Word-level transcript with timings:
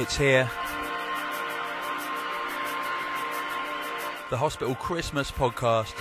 It's 0.00 0.16
here. 0.16 0.48
The 4.30 4.36
Hospital 4.36 4.76
Christmas 4.76 5.28
podcast. 5.32 5.92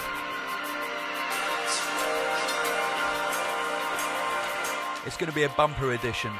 It's 5.07 5.17
going 5.17 5.31
to 5.31 5.35
be 5.35 5.45
a 5.45 5.49
bumper 5.49 5.93
edition. 5.93 6.31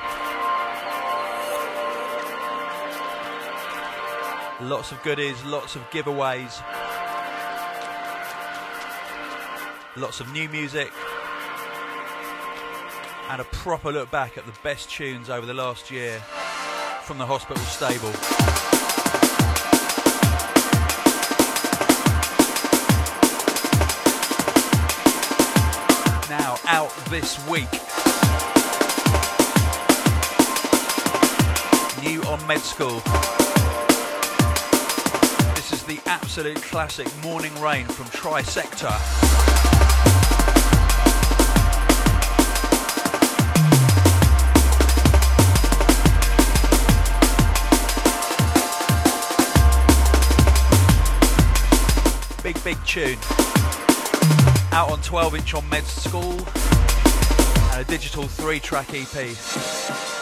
Lots 4.62 4.92
of 4.92 5.02
goodies, 5.02 5.44
lots 5.44 5.76
of 5.76 5.82
giveaways, 5.90 6.62
lots 9.96 10.20
of 10.20 10.32
new 10.32 10.48
music, 10.50 10.92
and 13.32 13.42
a 13.42 13.46
proper 13.46 13.92
look 13.92 14.12
back 14.12 14.38
at 14.38 14.46
the 14.46 14.54
best 14.62 14.92
tunes 14.92 15.32
over 15.32 15.48
the 15.48 15.56
last 15.56 15.90
year 15.90 16.22
from 17.08 17.18
the 17.18 17.26
hospital 17.26 17.64
stable. 17.64 18.12
Now, 26.30 26.58
out 26.68 26.94
this 27.10 27.40
week. 27.48 27.72
New 32.04 32.22
on 32.24 32.46
Med 32.46 32.60
School. 32.60 33.00
This 35.56 35.72
is 35.72 35.84
the 35.84 36.02
absolute 36.08 36.62
classic 36.62 37.08
Morning 37.24 37.58
Rain 37.62 37.86
from 37.86 38.08
Trisector. 38.08 39.47
Big, 52.68 52.86
tune. 52.86 53.18
Out 54.74 54.92
on 54.92 55.02
12 55.02 55.36
inch 55.36 55.54
on 55.54 55.70
Med 55.70 55.86
School 55.86 56.34
and 57.72 57.80
a 57.80 57.86
digital 57.88 58.24
three 58.24 58.60
track 58.60 58.90
EP. 58.94 60.17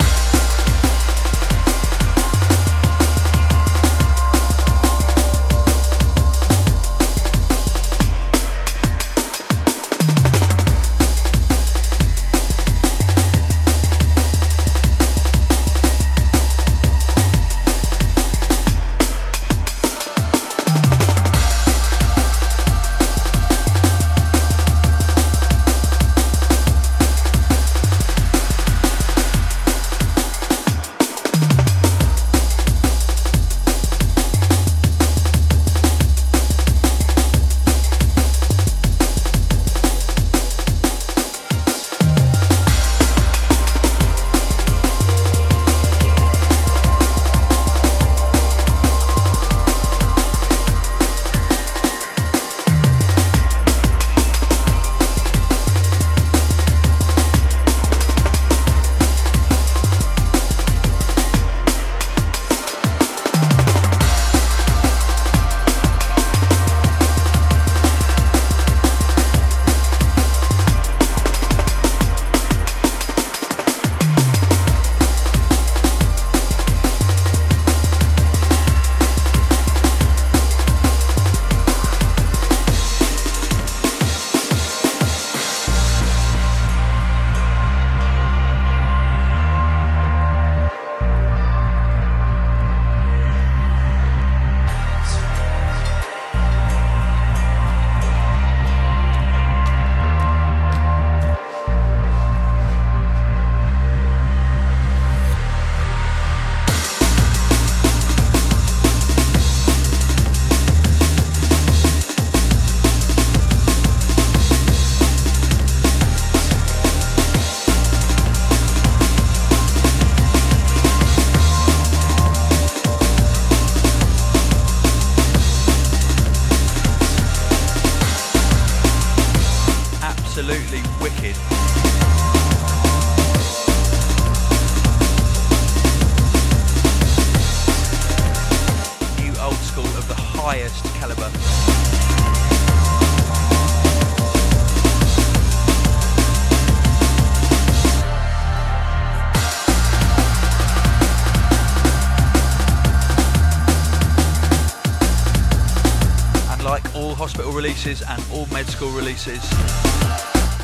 School 158.67 158.91
releases, 158.91 159.43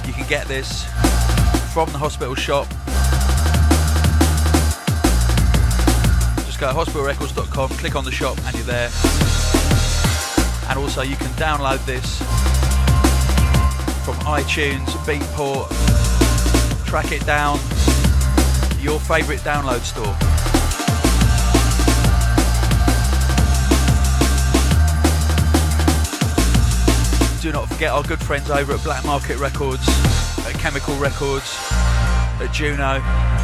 you 0.06 0.14
can 0.14 0.28
get 0.28 0.48
this 0.48 0.86
from 1.74 1.92
the 1.92 1.98
hospital 1.98 2.36
shop. 2.36 2.68
Just 6.46 6.60
go 6.60 6.68
to 6.68 6.74
hospitalrecords.com, 6.74 7.70
click 7.70 7.96
on 7.96 8.06
the 8.06 8.12
shop, 8.12 8.38
and 8.46 8.56
you're 8.56 8.66
there. 8.66 8.90
And 10.70 10.80
also, 10.80 11.02
you 11.02 11.16
can 11.16 11.32
download 11.32 11.86
this 11.86 12.20
from 14.06 14.16
iTunes, 14.26 14.88
Beatport, 15.06 15.68
track 16.86 17.12
it 17.12 17.26
down, 17.26 17.60
your 18.80 19.00
favourite 19.00 19.42
download 19.42 19.82
store. 19.82 20.31
Do 27.42 27.52
not 27.52 27.68
forget 27.70 27.90
our 27.92 28.04
good 28.04 28.22
friends 28.22 28.52
over 28.52 28.74
at 28.74 28.84
Black 28.84 29.04
Market 29.04 29.40
Records, 29.40 29.82
at 30.46 30.54
Chemical 30.60 30.96
Records, 30.98 31.58
at 31.72 32.52
Juno. 32.54 33.41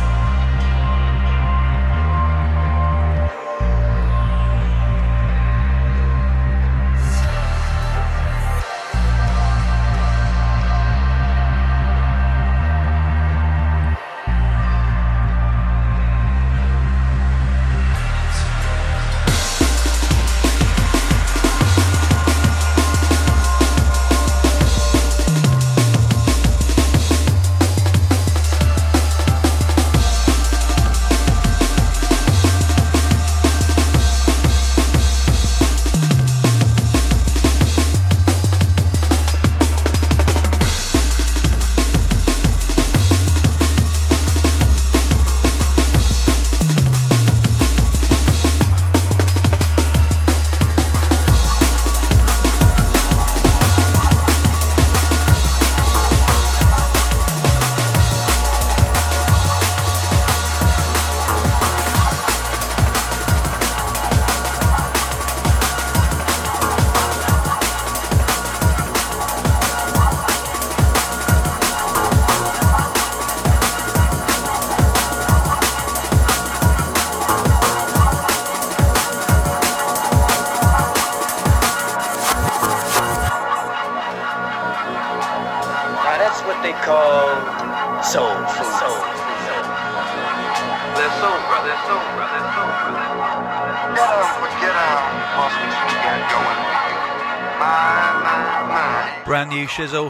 Shizzle. 99.77 100.07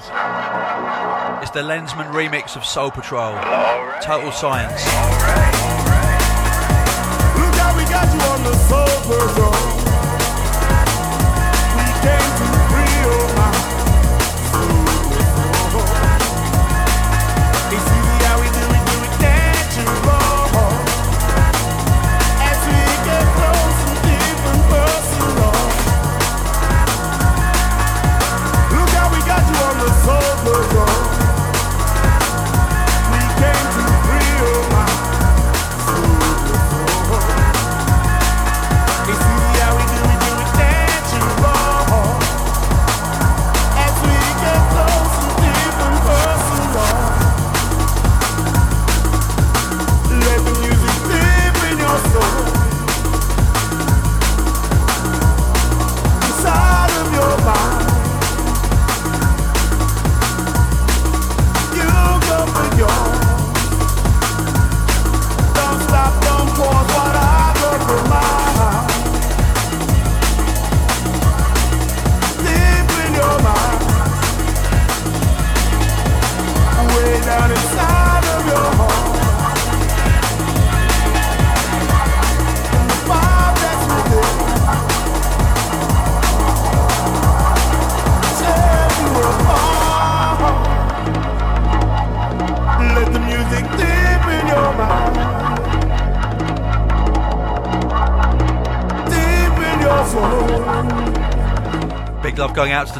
It's 1.41 1.51
the 1.51 1.59
Lenzman 1.59 2.13
remix 2.13 2.55
of 2.55 2.63
Soul 2.63 2.89
Patrol. 2.89 3.35
Total 4.01 4.31
Science. 4.31 4.81
All 4.87 5.11
right. 5.11 5.55
All 5.61 5.83
right. 5.83 6.21
Look 7.35 7.53
how 7.55 7.75
we 7.75 7.83
got 7.83 8.07
you 8.13 8.21
on 8.31 8.43
the 8.45 8.55
Soul 8.69 8.87
Patrol. 9.03 9.51
We 11.75 11.83
came 12.01 12.61
to. 12.61 13.76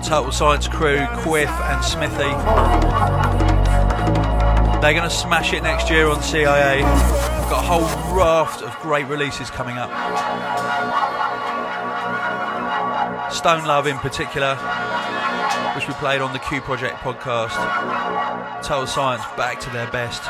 Total 0.08 0.32
Science 0.32 0.70
crew, 0.70 1.06
Quiff 1.18 1.50
and 1.50 1.84
Smithy. 1.84 2.32
They're 4.80 4.94
going 4.94 5.04
to 5.04 5.10
smash 5.10 5.52
it 5.52 5.64
next 5.64 5.90
year 5.90 6.08
on 6.08 6.24
CIA. 6.24 6.78
We've 6.78 7.50
got 7.50 7.62
a 7.62 7.68
whole 7.68 8.16
raft 8.16 8.62
of 8.62 8.74
great 8.80 9.06
releases 9.08 9.50
coming 9.50 9.76
up. 9.78 9.90
Stone 13.34 13.66
Love 13.66 13.86
in 13.86 13.98
particular, 13.98 14.56
which 15.76 15.90
we 15.90 15.94
played 15.96 16.22
on 16.22 16.32
the 16.32 16.40
Q 16.40 16.62
Project 16.62 16.96
podcast. 17.00 18.64
Total 18.64 18.88
Science 18.88 19.26
back 19.36 19.60
to 19.60 19.70
their 19.72 19.92
best. 19.92 20.24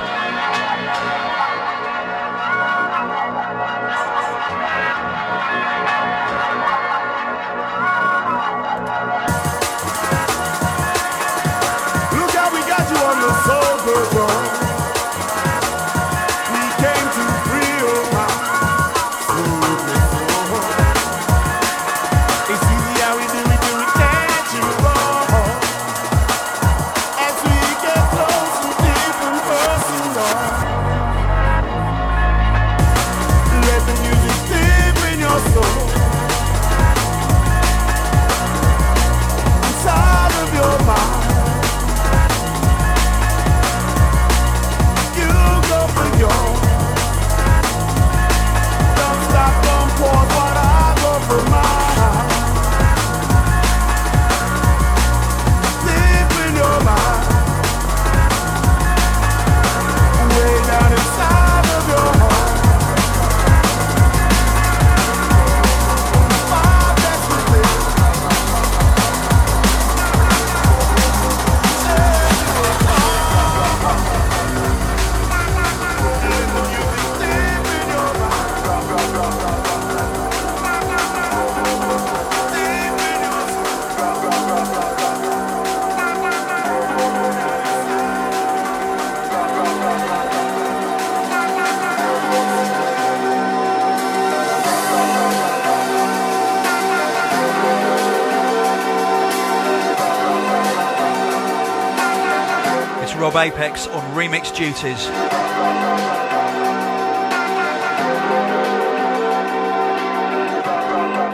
Rob 103.18 103.36
Apex 103.36 103.88
on 103.88 104.04
remix 104.16 104.56
duties. 104.56 105.08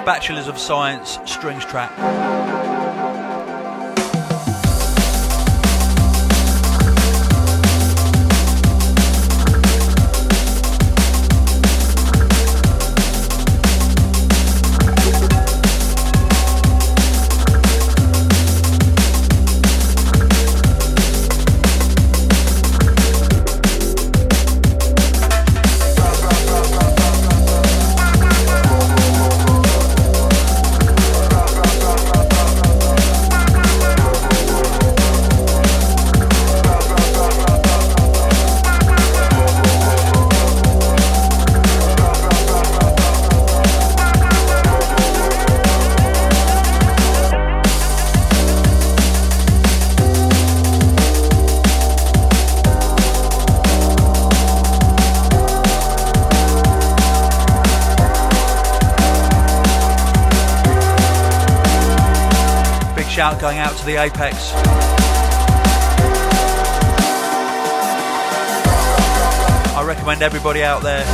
Bachelors 0.06 0.48
of 0.48 0.58
Science 0.58 1.20
strings 1.26 1.66
track. 1.66 1.92
Apex. 64.04 64.52
I 69.76 69.84
recommend 69.88 70.22
everybody 70.22 70.62
out 70.62 70.84
there 70.84 71.06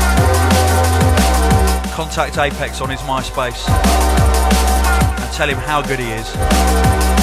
contact 1.92 2.40
Apex 2.40 2.82
on 2.82 2.90
his 2.90 3.02
MySpace 3.02 3.70
and 3.70 5.34
tell 5.34 5.48
him 5.48 5.58
how 5.58 5.84
good 5.84 6.00
he 6.00 6.10
is. 6.10 7.19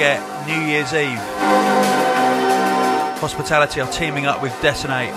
Eve. 0.00 1.18
Hospitality 3.20 3.82
are 3.82 3.92
teaming 3.92 4.24
up 4.24 4.40
with 4.40 4.52
Detonate. 4.62 5.12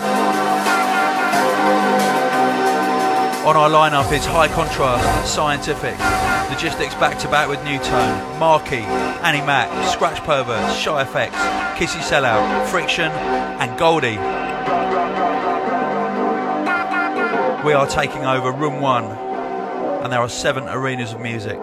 On 3.46 3.56
our 3.56 3.70
lineup 3.70 4.12
is 4.12 4.26
High 4.26 4.50
Contrast, 4.50 5.38
Cyantific, 5.38 5.98
Logistics 6.50 6.96
back 6.96 7.18
to 7.20 7.30
back 7.30 7.48
with 7.48 7.64
Nu:Tone, 7.64 8.40
Marky, 8.40 8.84
Annie 9.24 9.42
Mac, 9.42 9.70
Scratch 9.90 10.20
Perverts, 10.24 10.76
Shy 10.76 11.04
FX, 11.06 11.32
Kissy 11.76 12.02
Sellout, 12.02 12.68
Friction, 12.68 13.10
and 13.12 13.78
Goldie. 13.80 14.18
We 17.66 17.72
are 17.74 17.88
taking 17.88 18.26
over 18.26 18.52
Room 18.52 18.82
1, 18.82 19.06
and 20.04 20.12
there 20.12 20.20
are 20.20 20.28
seven 20.28 20.68
arenas 20.68 21.14
of 21.14 21.22
music. 21.22 21.58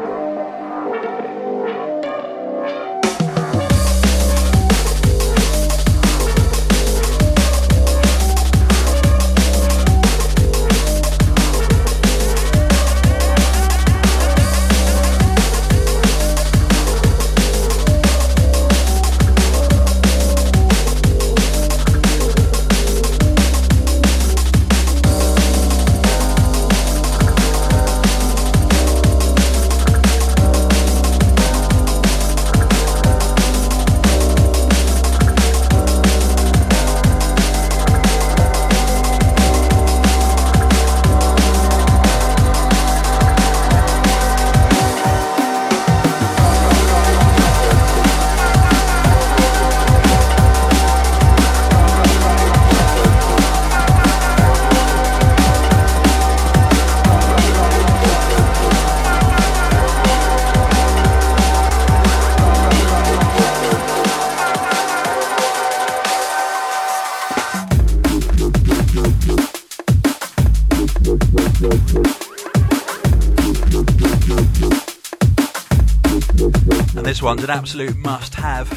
An 77.51 77.59
absolute 77.59 77.97
must 77.97 78.35
have. 78.37 78.71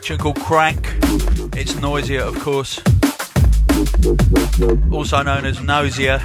Tune 0.00 0.18
called 0.18 0.40
Crank. 0.40 0.86
It's 1.54 1.74
Noisia, 1.74 2.20
of 2.20 2.38
course. 2.40 2.80
Also 4.90 5.22
known 5.22 5.44
as 5.44 5.60
Nausea 5.60 6.20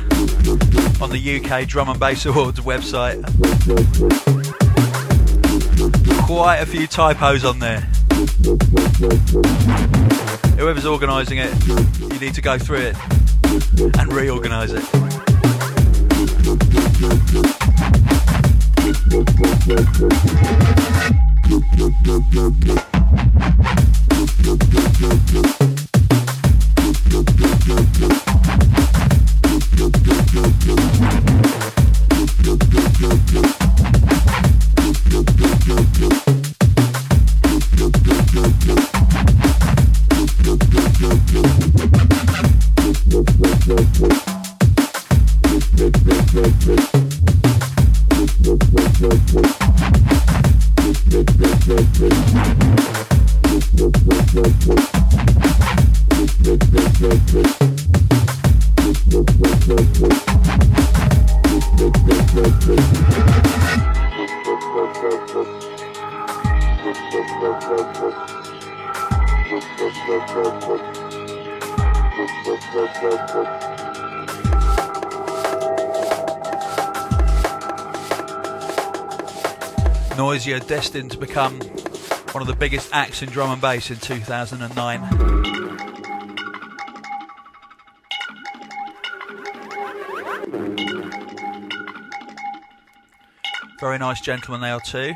on 1.01 1.09
the 1.09 1.41
UK 1.41 1.67
Drum 1.67 1.89
and 1.89 1.99
Bass 1.99 2.25
Awards 2.25 2.61
website. 2.61 3.21
Quite 6.25 6.59
a 6.59 6.65
few 6.65 6.87
typos 6.87 7.43
on 7.43 7.59
there. 7.59 7.81
Whoever's 10.57 10.85
organising 10.85 11.39
it, 11.39 11.67
you 11.99 12.19
need 12.19 12.35
to 12.35 12.41
go 12.41 12.57
through 12.57 12.93
it 12.93 12.95
and 13.99 14.13
reorganise 14.13 14.71
it. 14.71 15.02
Noisia 19.99 20.32
destined 80.83 81.11
to 81.11 81.17
become 81.17 81.57
one 82.33 82.41
of 82.41 82.47
the 82.47 82.55
biggest 82.59 82.89
acts 82.91 83.21
in 83.21 83.29
drum 83.29 83.49
and 83.51 83.61
bass 83.61 83.89
in 83.89 83.95
2009. 83.95 84.99
Very 93.79 93.97
nice 93.97 94.19
gentlemen 94.19 94.59
they 94.59 94.71
are 94.71 94.81
too. 94.81 95.13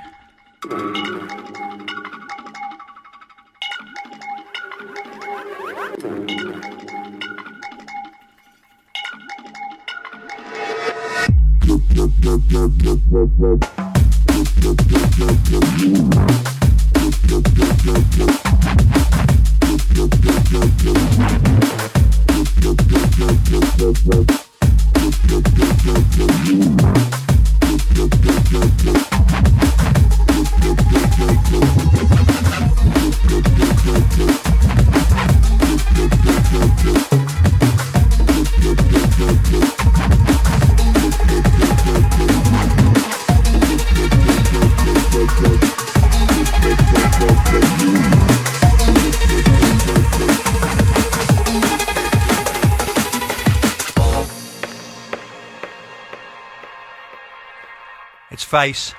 Face. 58.57 58.95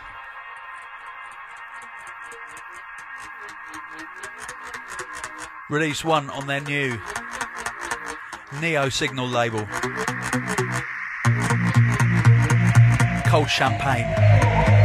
Release 5.68 6.04
one 6.04 6.30
on 6.30 6.46
their 6.46 6.60
new 6.60 6.96
Neosignal 8.60 9.28
label. 9.28 9.66
Cold 13.28 13.50
Champagne. 13.50 14.77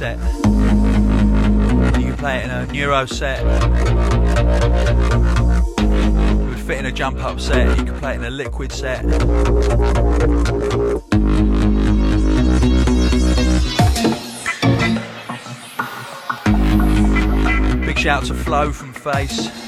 Set. 0.00 0.18
You 0.18 2.06
can 2.06 2.16
play 2.16 2.38
it 2.38 2.44
in 2.46 2.50
a 2.50 2.66
neuro 2.72 3.04
set. 3.04 3.40
It 3.40 3.44
would 6.48 6.58
fit 6.58 6.78
in 6.78 6.86
a 6.86 6.90
jump 6.90 7.22
up 7.22 7.38
set. 7.38 7.76
You 7.76 7.84
could 7.84 7.96
play 7.96 8.14
it 8.14 8.16
in 8.16 8.24
a 8.24 8.30
liquid 8.30 8.72
set. 8.72 9.02
Big 17.84 17.98
shout 17.98 18.24
to 18.24 18.32
Flo 18.32 18.72
from 18.72 18.94
Phace. 18.94 19.59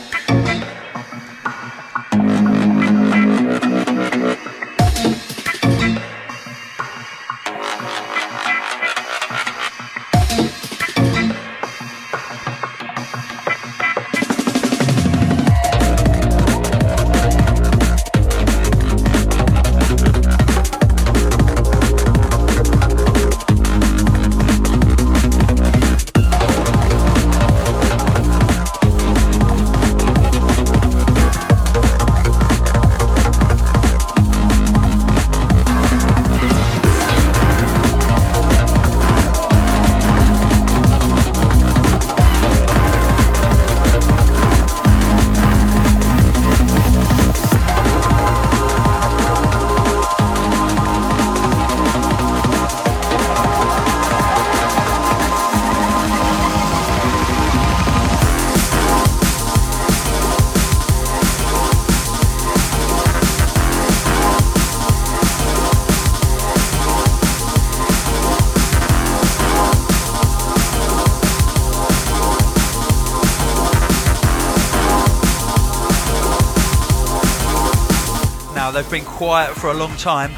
They've 78.82 78.90
been 78.90 79.04
quiet 79.04 79.54
for 79.54 79.70
a 79.70 79.74
long 79.74 79.96
time. 79.96 80.32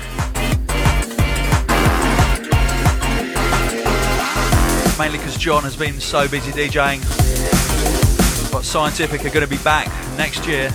Mainly 4.98 5.16
because 5.16 5.38
John 5.38 5.62
has 5.62 5.76
been 5.76 5.98
so 5.98 6.28
busy 6.28 6.52
DJing. 6.52 7.00
But 8.52 8.64
Cyantific 8.64 9.24
are 9.24 9.30
going 9.30 9.40
to 9.40 9.46
be 9.46 9.56
back 9.64 9.88
next 10.18 10.46
year. 10.46 10.68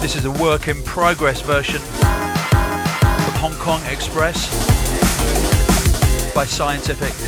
This 0.00 0.14
is 0.14 0.26
a 0.26 0.30
work 0.30 0.68
in 0.68 0.80
progress 0.84 1.40
version 1.40 1.82
of 1.82 3.34
Hong 3.40 3.54
Kong 3.54 3.82
Express 3.86 4.48
by 6.32 6.44
Cyantific. 6.44 7.25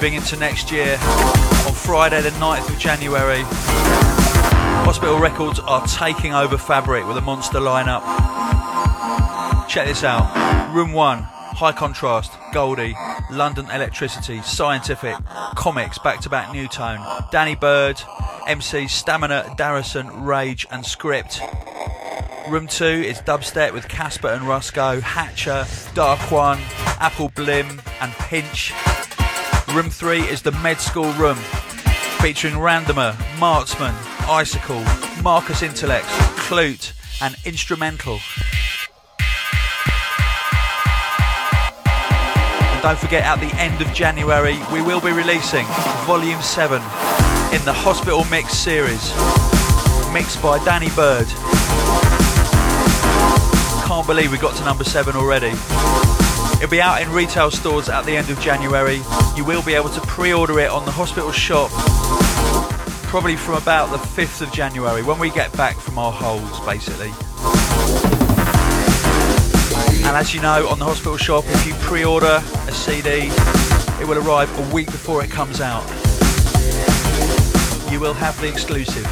Into 0.00 0.36
next 0.36 0.70
year 0.70 0.92
on 0.92 1.74
Friday, 1.74 2.22
the 2.22 2.30
9th 2.30 2.68
of 2.72 2.78
January. 2.78 3.42
Hospital 4.86 5.18
Records 5.18 5.58
are 5.58 5.84
taking 5.86 6.32
over 6.32 6.56
Fabric 6.56 7.06
with 7.06 7.16
a 7.16 7.20
monster 7.20 7.58
lineup. 7.58 8.00
Check 9.68 9.86
this 9.88 10.04
out 10.04 10.74
Room 10.74 10.92
1, 10.92 11.18
High 11.22 11.72
Contrast, 11.72 12.32
Goldie, 12.54 12.94
London 13.30 13.66
Elektricity, 13.66 14.38
Cyantific, 14.38 15.22
Commix, 15.56 16.02
back 16.02 16.20
to 16.20 16.30
back 16.30 16.54
Nu:Tone, 16.54 17.00
Danny 17.30 17.56
Byrd, 17.56 18.00
MC 18.46 18.86
Stamina, 18.86 19.54
Darrison, 19.58 20.24
Rage, 20.24 20.66
and 20.70 20.86
Script. 20.86 21.40
Room 22.48 22.66
2 22.66 22.84
is 22.84 23.18
Dubstep 23.18 23.72
with 23.74 23.88
Caspa 23.88 24.32
and 24.32 24.42
Rusko, 24.46 25.00
Hatcha, 25.00 25.92
Dark 25.94 26.30
One, 26.30 26.58
Appleblim, 26.98 27.84
and 28.00 28.12
Pinch. 28.12 28.72
Room 29.74 29.90
3 29.90 30.20
is 30.22 30.40
the 30.40 30.52
Med 30.52 30.80
School 30.80 31.12
Room, 31.12 31.36
featuring 32.20 32.54
Randomer, 32.54 33.14
Marksman, 33.38 33.94
Icicle, 34.26 34.82
Marcus 35.22 35.60
Intalex, 35.60 36.04
Clute, 36.48 36.92
and 37.20 37.36
Instrumental. 37.44 38.18
And 42.72 42.82
don't 42.82 42.98
forget, 42.98 43.24
at 43.24 43.40
the 43.40 43.54
end 43.56 43.82
of 43.82 43.92
January, 43.92 44.58
we 44.72 44.80
will 44.80 45.02
be 45.02 45.12
releasing 45.12 45.66
Volume 46.06 46.40
7 46.40 46.76
in 47.52 47.62
the 47.66 47.72
Hospital 47.72 48.24
Mix 48.30 48.54
series, 48.54 49.12
mixed 50.14 50.42
by 50.42 50.58
Danny 50.64 50.88
Byrd. 50.96 51.26
Can't 53.86 54.06
believe 54.06 54.32
we 54.32 54.38
got 54.38 54.56
to 54.56 54.64
number 54.64 54.84
7 54.84 55.14
already. 55.14 55.52
It'll 56.58 56.70
be 56.70 56.82
out 56.82 57.00
in 57.00 57.08
retail 57.12 57.52
stores 57.52 57.88
at 57.88 58.04
the 58.04 58.16
end 58.16 58.30
of 58.30 58.40
January. 58.40 59.00
You 59.36 59.44
will 59.44 59.62
be 59.62 59.74
able 59.74 59.90
to 59.90 60.00
pre-order 60.02 60.58
it 60.58 60.70
on 60.70 60.84
the 60.84 60.90
hospital 60.90 61.30
shop 61.30 61.70
probably 63.04 63.36
from 63.36 63.54
about 63.54 63.90
the 63.90 63.96
5th 63.96 64.42
of 64.42 64.52
January 64.52 65.02
when 65.02 65.18
we 65.20 65.30
get 65.30 65.50
back 65.56 65.76
from 65.76 65.98
our 65.98 66.12
holes 66.12 66.60
basically. 66.66 67.12
And 70.04 70.16
as 70.16 70.34
you 70.34 70.42
know, 70.42 70.68
on 70.68 70.78
the 70.80 70.84
hospital 70.84 71.16
shop, 71.16 71.44
if 71.46 71.64
you 71.64 71.74
pre-order 71.74 72.42
a 72.66 72.72
CD, 72.72 73.30
it 74.00 74.06
will 74.08 74.18
arrive 74.18 74.50
a 74.58 74.74
week 74.74 74.86
before 74.86 75.22
it 75.22 75.30
comes 75.30 75.60
out. 75.60 75.88
You 77.92 78.00
will 78.00 78.14
have 78.14 78.38
the 78.40 78.48
exclusive. 78.48 79.06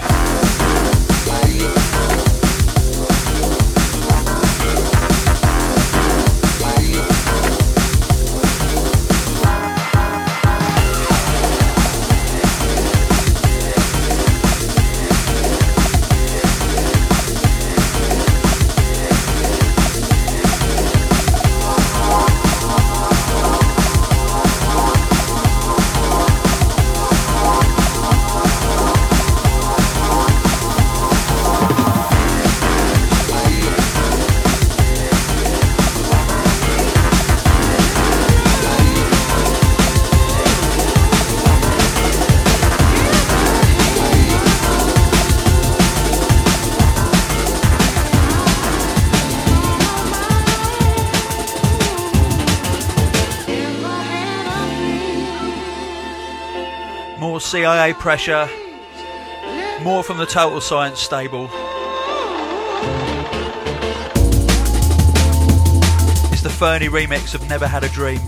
CIA 57.67 57.95
pressure, 57.95 58.49
more 59.83 60.05
from 60.05 60.19
the 60.19 60.25
Total 60.25 60.61
Science 60.61 61.01
stable. 61.01 61.47
It's 66.31 66.43
the 66.43 66.49
Fernie 66.49 66.87
remix 66.87 67.35
of 67.35 67.49
Never 67.49 67.67
Had 67.67 67.83
a 67.83 67.89
Dream. 67.89 68.21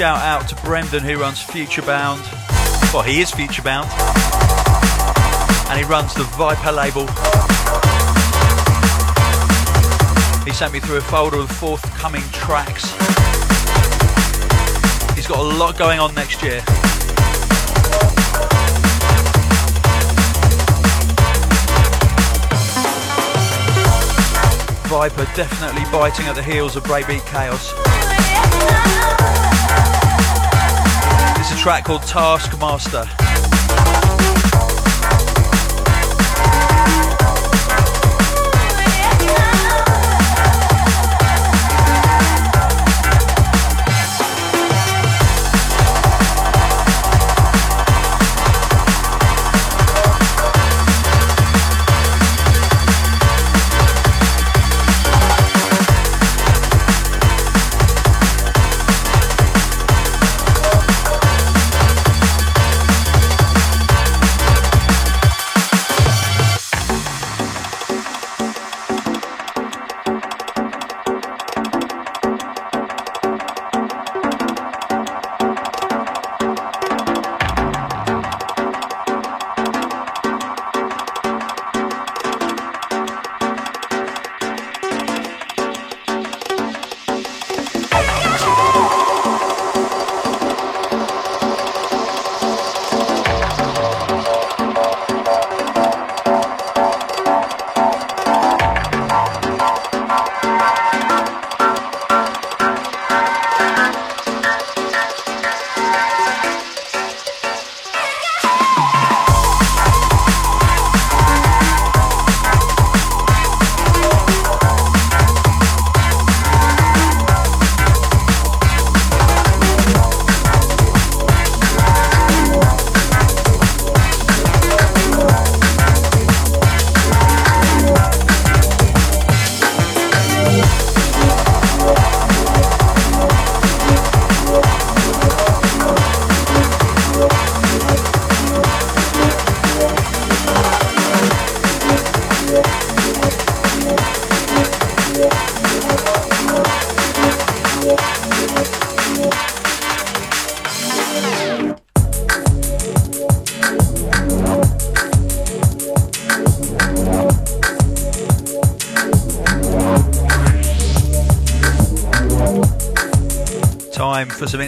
Shout 0.00 0.22
out 0.22 0.48
to 0.48 0.54
Brendan 0.64 1.02
who 1.02 1.18
runs 1.18 1.44
Futurebound. 1.44 2.22
Well, 2.90 3.02
he 3.02 3.20
is 3.20 3.30
Futurebound. 3.32 3.84
And 5.68 5.78
he 5.78 5.84
runs 5.84 6.14
the 6.14 6.22
Viper 6.38 6.72
label. 6.72 7.06
He 10.46 10.52
sent 10.52 10.72
me 10.72 10.80
through 10.80 10.96
a 10.96 11.00
folder 11.02 11.36
of 11.36 11.50
forthcoming 11.50 12.22
tracks. 12.32 12.84
He's 15.14 15.26
got 15.26 15.38
a 15.38 15.58
lot 15.58 15.76
going 15.76 16.00
on 16.00 16.14
next 16.14 16.42
year. 16.42 16.62
Viper 24.88 25.26
definitely 25.36 25.84
biting 25.92 26.24
at 26.24 26.36
the 26.36 26.42
heels 26.42 26.74
of 26.74 26.84
Breakbeat 26.84 27.20
Kaos. 27.26 27.74
Track 31.60 31.84
called 31.84 32.00
Taskmaster. 32.04 33.19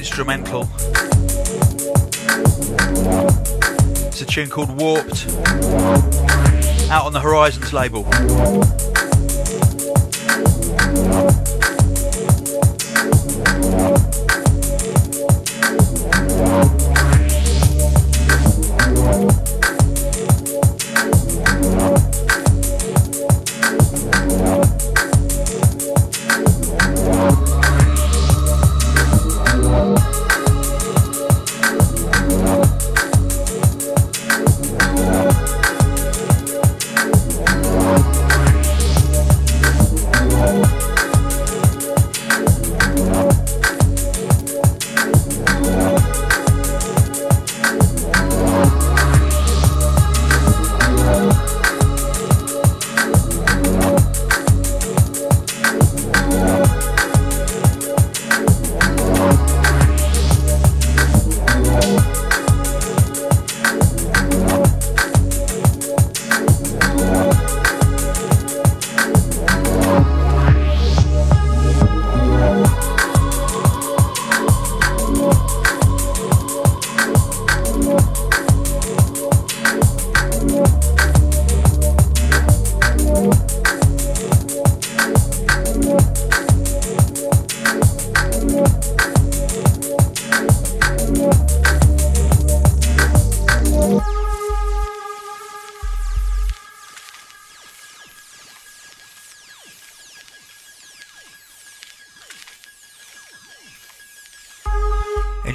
Instrumental. 0.02 0.68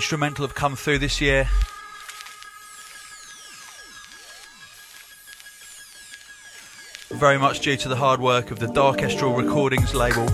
Instrumental 0.08 0.48
have 0.48 0.56
come 0.56 0.74
through 0.74 0.98
this 0.98 1.20
year. 1.20 1.50
Very 7.10 7.38
much 7.38 7.60
due 7.60 7.76
to 7.76 7.90
the 7.90 7.98
hard 7.98 8.22
work 8.22 8.50
of 8.50 8.60
the 8.60 8.68
Darkestral 8.68 9.38
Recordings 9.38 9.94
label. 9.94 10.26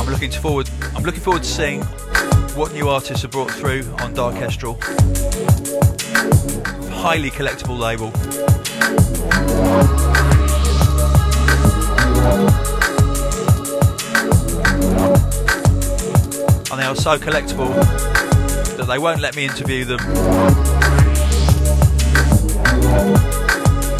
I'm 0.00 0.10
looking 0.10 0.30
forward 0.30 0.70
I'm 0.96 1.02
looking 1.02 1.20
forward 1.20 1.42
to 1.42 1.48
seeing 1.48 1.82
what 2.56 2.72
new 2.72 2.88
artists 2.88 3.22
are 3.22 3.28
brought 3.28 3.50
through 3.50 3.82
on 3.98 4.14
Darkestral. 4.14 4.82
Highly 6.88 7.30
collectible 7.30 7.78
label. 7.78 8.12
Are 16.84 16.94
so 16.94 17.16
collectible 17.16 17.74
that 18.76 18.86
they 18.86 18.98
won't 18.98 19.22
let 19.22 19.34
me 19.34 19.46
interview 19.46 19.86
them. 19.86 20.00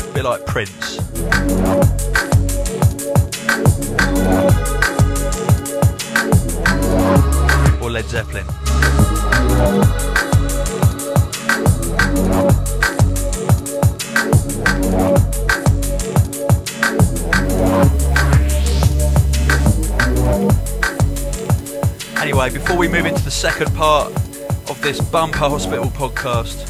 A 0.01 0.13
bit 0.13 0.25
like 0.25 0.45
Prince. 0.45 0.99
Or 7.83 7.91
Led 7.91 8.05
Zeppelin. 8.05 8.45
We 22.85 22.91
move 22.91 23.07
into 23.07 23.25
the 23.25 23.31
second 23.31 23.75
part 23.75 24.15
of 24.69 24.79
this 24.83 25.01
Bumper 25.01 25.39
Hospital 25.39 25.87
podcast, 25.87 26.69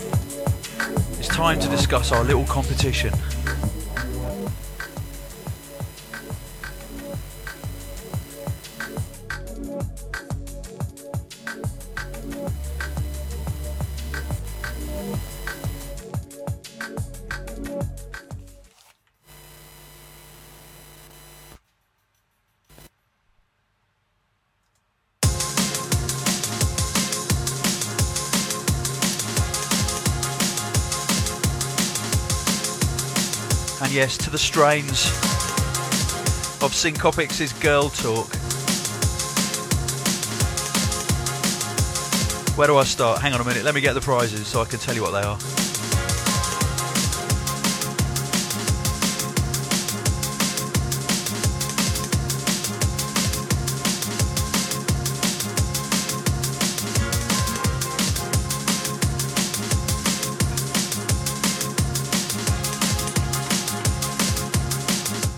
it's 1.19 1.27
time 1.27 1.59
to 1.59 1.69
discuss 1.69 2.13
our 2.13 2.23
little 2.23 2.45
competition. 2.45 3.13
Yes, 33.95 34.17
to 34.17 34.29
the 34.29 34.39
strains 34.39 35.07
of 36.61 36.73
Syncopix's 36.73 37.53
Girl 37.53 37.89
Talk. 37.91 38.27
Where 42.57 42.67
do 42.67 42.77
I 42.77 42.83
start? 42.83 43.23
Hang 43.23 43.35
on 43.35 43.41
a 43.41 43.45
minute, 43.45 43.63
let 43.63 43.73
me 43.73 43.81
get 43.81 43.93
the 43.93 44.01
prizes 44.01 44.49
so 44.49 44.61
I 44.61 44.65
can 44.65 44.81
tell 44.81 44.97
you 44.97 45.03
what 45.03 45.13
they 45.13 45.23
are. 45.23 45.64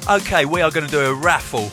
Okay, 0.08 0.44
we 0.44 0.62
are 0.62 0.70
going 0.70 0.86
to 0.86 0.90
do 0.92 1.00
a 1.00 1.12
raffle. 1.12 1.64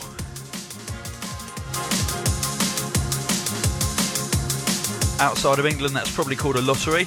Outside 5.23 5.59
of 5.59 5.67
England, 5.67 5.95
that's 5.95 6.11
probably 6.11 6.35
called 6.35 6.55
a 6.55 6.61
lottery. 6.61 7.05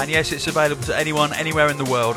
And 0.00 0.08
yes, 0.08 0.30
it's 0.30 0.46
available 0.46 0.84
to 0.84 0.96
anyone, 0.96 1.32
anywhere 1.32 1.70
in 1.70 1.76
the 1.76 1.84
world. 1.84 2.14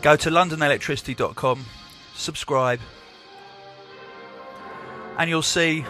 Go 0.00 0.16
to 0.16 0.30
londonelectricity.com, 0.30 1.66
subscribe, 2.14 2.80
and 5.18 5.28
you'll 5.28 5.42
see 5.42 5.84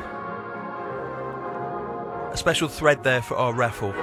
a 2.33 2.37
special 2.37 2.67
thread 2.67 3.05
there 3.05 3.23
for 3.23 3.37
our 3.37 3.55
raffle. 3.55 3.95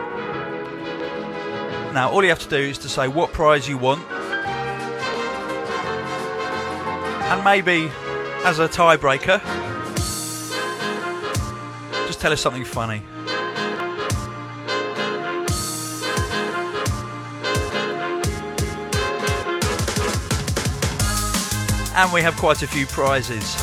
Now, 1.95 2.12
all 2.12 2.21
you 2.23 2.29
have 2.29 2.39
to 2.39 2.49
do 2.49 2.58
is 2.58 2.77
to 2.79 2.89
say 2.89 3.08
what 3.08 3.31
prize 3.31 3.69
you 3.69 3.77
want, 3.77 4.05
and 7.31 7.41
maybe 7.46 7.89
as 8.43 8.60
a 8.60 8.67
tiebreaker, 8.67 9.39
just 12.06 12.19
tell 12.19 12.33
us 12.33 12.41
something 12.41 12.65
funny. 12.65 13.02
And 21.96 22.12
we 22.12 22.21
have 22.21 22.35
quite 22.35 22.62
a 22.62 22.67
few 22.67 22.85
prizes. 22.87 23.56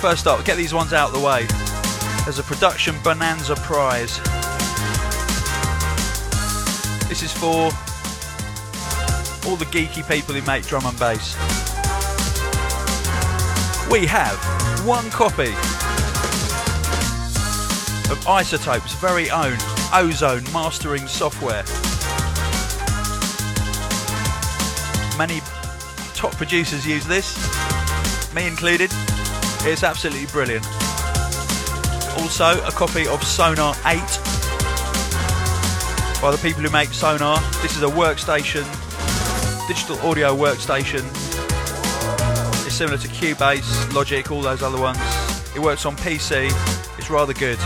First 0.00 0.26
up, 0.26 0.42
get 0.46 0.56
these 0.56 0.72
ones 0.72 0.94
out 0.94 1.08
of 1.08 1.20
the 1.20 1.26
way. 1.26 1.46
There's 2.24 2.38
a 2.38 2.42
production 2.42 2.94
bonanza 3.04 3.56
prize. 3.56 4.18
This 7.14 7.32
is 7.32 7.32
for 7.32 7.70
all 9.48 9.54
the 9.54 9.66
geeky 9.66 10.02
people 10.08 10.34
who 10.34 10.42
make 10.48 10.66
drum 10.66 10.84
and 10.84 10.98
bass. 10.98 11.36
We 13.88 14.04
have 14.06 14.36
one 14.84 15.08
copy 15.10 15.50
of 18.10 18.18
iZotope's 18.26 18.94
very 18.94 19.30
own 19.30 19.56
Ozone 19.92 20.42
mastering 20.52 21.06
software. 21.06 21.62
Many 25.16 25.40
top 26.14 26.32
producers 26.32 26.84
use 26.84 27.06
this, 27.06 27.38
me 28.34 28.48
included. 28.48 28.90
It's 29.60 29.84
absolutely 29.84 30.26
brilliant. 30.26 30.66
Also, 32.18 32.60
a 32.66 32.72
copy 32.72 33.06
of 33.06 33.22
Sonar 33.22 33.76
8 33.86 34.00
by 36.24 36.30
the 36.30 36.38
people 36.38 36.62
who 36.62 36.70
make 36.70 36.88
Sonar. 36.88 37.38
This 37.60 37.76
is 37.76 37.82
a 37.82 37.86
workstation, 37.86 38.64
digital 39.68 39.98
audio 40.08 40.34
workstation. 40.34 41.04
It's 42.64 42.74
similar 42.74 42.96
to 42.96 43.08
Cubase, 43.08 43.92
Logic, 43.92 44.30
all 44.30 44.40
those 44.40 44.62
other 44.62 44.80
ones. 44.80 44.98
It 45.54 45.58
works 45.58 45.84
on 45.84 45.96
PC. 45.96 46.46
It's 46.96 47.10
rather 47.10 47.34
good. 47.34 47.58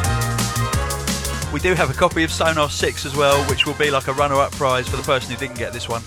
We 1.52 1.60
do 1.60 1.74
have 1.74 1.88
a 1.88 1.92
copy 1.92 2.24
of 2.24 2.32
Sonar 2.32 2.68
6 2.68 3.06
as 3.06 3.14
well, 3.14 3.40
which 3.48 3.64
will 3.64 3.74
be 3.74 3.92
like 3.92 4.08
a 4.08 4.12
runner-up 4.12 4.50
prize 4.50 4.88
for 4.88 4.96
the 4.96 5.04
person 5.04 5.30
who 5.30 5.36
didn't 5.36 5.56
get 5.56 5.72
this 5.72 5.88
one. 5.88 6.02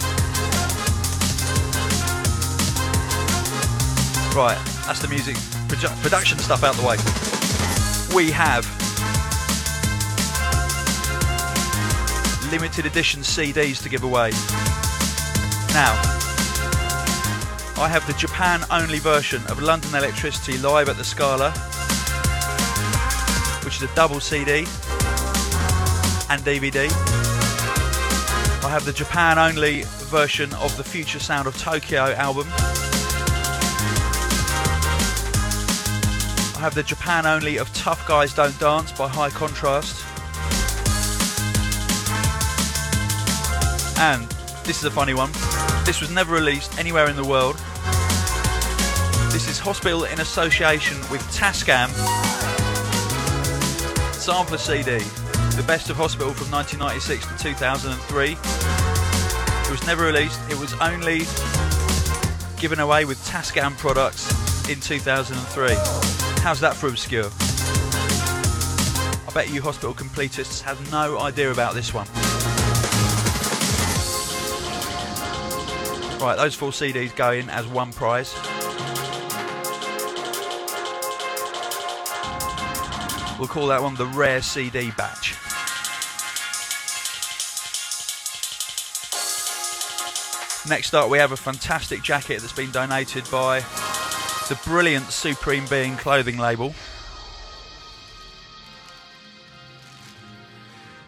Right, 4.36 4.60
that's 4.86 5.00
the 5.00 5.08
music 5.08 5.38
produ- 5.70 6.02
production 6.02 6.38
stuff 6.40 6.66
out 6.66 6.76
the 6.76 6.86
way. 6.86 6.98
We 8.14 8.30
have 8.32 8.81
limited 12.52 12.86
edition 12.86 13.22
CDs 13.22 13.82
to 13.82 13.88
give 13.88 14.04
away. 14.04 14.32
Now, 15.74 15.94
I 17.82 17.88
have 17.88 18.06
the 18.06 18.14
Japan 18.14 18.66
only 18.70 19.00
version 19.00 19.42
of 19.48 19.62
London 19.62 19.96
Electricity 19.96 20.58
live 20.58 20.90
at 20.90 20.98
the 20.98 21.04
Scala, 21.06 21.52
which 23.64 23.78
is 23.78 23.84
a 23.84 23.96
double 23.96 24.20
CD 24.20 24.68
and 26.30 26.42
DVD. 26.42 26.92
I 28.66 28.70
have 28.70 28.84
the 28.84 28.94
Japan 28.94 29.40
only 29.40 29.84
version 30.12 30.54
of 30.56 30.76
the 30.76 30.84
Future 30.84 31.20
Sound 31.20 31.48
of 31.48 31.58
Tokyo 31.58 32.12
album. 32.16 32.48
I 36.54 36.60
have 36.60 36.76
the 36.76 36.84
Japan 36.84 37.26
only 37.26 37.58
of 37.58 37.74
Tough 37.74 38.06
Guys 38.06 38.34
Don't 38.34 38.60
Dance 38.60 38.92
by 38.92 39.08
High 39.08 39.30
Contrast. 39.30 40.11
And 44.02 44.24
this 44.66 44.80
is 44.80 44.86
a 44.86 44.90
funny 44.90 45.14
one. 45.14 45.32
This 45.86 46.02
was 46.02 46.10
never 46.10 46.34
released 46.34 46.80
anywhere 46.80 47.08
in 47.08 47.16
the 47.16 47.24
world. 47.24 47.56
This 49.32 49.48
is 49.48 49.60
Hospital 49.60 50.06
in 50.06 50.20
association 50.20 50.98
with 51.12 51.22
Tascam. 51.32 51.88
Sampler 54.12 54.58
CD. 54.58 54.98
The 55.56 55.64
best 55.68 55.92
of 55.92 55.98
Hospital 55.98 56.34
from 56.34 56.50
1996 56.50 57.28
to 57.28 57.44
2003. 57.44 58.32
It 58.32 59.70
was 59.70 59.86
never 59.86 60.06
released. 60.06 60.40
It 60.50 60.58
was 60.58 60.74
only 60.82 61.20
given 62.60 62.80
away 62.80 63.06
with 63.06 63.20
Tascam 63.28 63.78
products 63.78 64.32
in 64.68 64.80
2003. 64.80 65.76
How's 66.42 66.60
that 66.60 66.76
for 66.76 66.88
obscure? 66.88 67.30
I 69.28 69.32
bet 69.32 69.54
you 69.54 69.62
hospital 69.62 69.94
completists 69.94 70.64
have 70.64 70.92
no 70.92 71.20
idea 71.20 71.52
about 71.52 71.76
this 71.76 71.94
one. 71.94 72.08
Right, 76.22 76.38
those 76.38 76.54
four 76.54 76.70
CDs 76.70 77.16
go 77.16 77.32
in 77.32 77.50
as 77.50 77.66
one 77.66 77.92
prize. 77.92 78.36
We'll 83.40 83.48
call 83.48 83.66
that 83.68 83.82
one 83.82 83.96
the 83.96 84.06
rare 84.06 84.44
CD 84.44 84.92
batch. 84.92 85.34
Next 90.70 90.94
up, 90.94 91.10
we 91.10 91.18
have 91.18 91.32
a 91.32 91.38
fantastic 91.38 92.04
jacket 92.04 92.42
that's 92.42 92.54
been 92.54 92.70
donated 92.70 93.24
by 93.32 93.62
the 94.48 94.60
brilliant 94.64 95.06
Supreme 95.06 95.66
Being 95.66 95.98
clothing 95.98 96.38
label. 96.38 96.76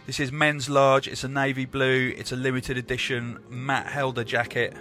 This 0.05 0.19
is 0.19 0.33
men's 0.33 0.69
large, 0.69 1.07
it's 1.07 1.23
a 1.23 1.29
navy 1.29 1.63
blue, 1.63 2.13
it's 2.17 2.33
a 2.33 2.35
limited 2.35 2.77
edition 2.77 3.39
Matt 3.49 3.87
Helder 3.87 4.25
jacket. 4.25 4.73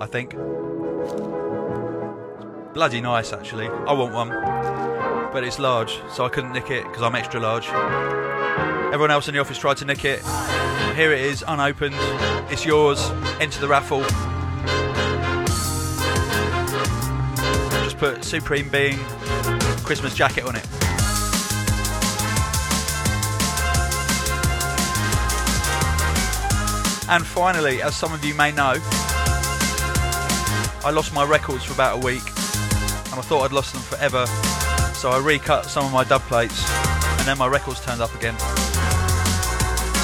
I 0.00 0.06
think. 0.06 0.32
Bloody 2.74 3.00
nice, 3.00 3.32
actually. 3.32 3.68
I 3.68 3.92
want 3.92 4.12
one. 4.12 4.30
But 5.32 5.44
it's 5.44 5.60
large, 5.60 6.00
so 6.10 6.24
I 6.24 6.28
couldn't 6.28 6.52
nick 6.52 6.72
it 6.72 6.82
because 6.86 7.02
I'm 7.02 7.14
extra 7.14 7.38
large. 7.38 7.68
Everyone 8.92 9.12
else 9.12 9.28
in 9.28 9.34
the 9.34 9.40
office 9.40 9.58
tried 9.58 9.76
to 9.76 9.84
nick 9.84 10.04
it. 10.04 10.20
Here 10.96 11.12
it 11.12 11.20
is, 11.20 11.44
unopened. 11.46 11.94
It's 12.50 12.64
yours. 12.64 13.10
Enter 13.40 13.60
the 13.60 13.68
raffle. 13.68 14.00
Just 17.84 17.98
put 17.98 18.24
Supreme 18.24 18.68
Being 18.70 18.98
Christmas 19.84 20.16
jacket 20.16 20.44
on 20.44 20.56
it. 20.56 20.87
And 27.10 27.26
finally, 27.26 27.80
as 27.80 27.96
some 27.96 28.12
of 28.12 28.22
you 28.24 28.34
may 28.34 28.52
know, 28.52 28.74
I 30.84 30.90
lost 30.92 31.14
my 31.14 31.24
records 31.24 31.64
for 31.64 31.72
about 31.72 32.02
a 32.02 32.04
week 32.04 32.26
and 32.26 33.14
I 33.14 33.22
thought 33.22 33.44
I'd 33.44 33.52
lost 33.52 33.72
them 33.72 33.82
forever. 33.82 34.26
So 34.94 35.10
I 35.10 35.18
recut 35.18 35.64
some 35.64 35.86
of 35.86 35.92
my 35.92 36.04
dub 36.04 36.20
plates 36.22 36.62
and 37.18 37.26
then 37.26 37.38
my 37.38 37.46
records 37.46 37.80
turned 37.80 38.02
up 38.02 38.14
again. 38.14 38.38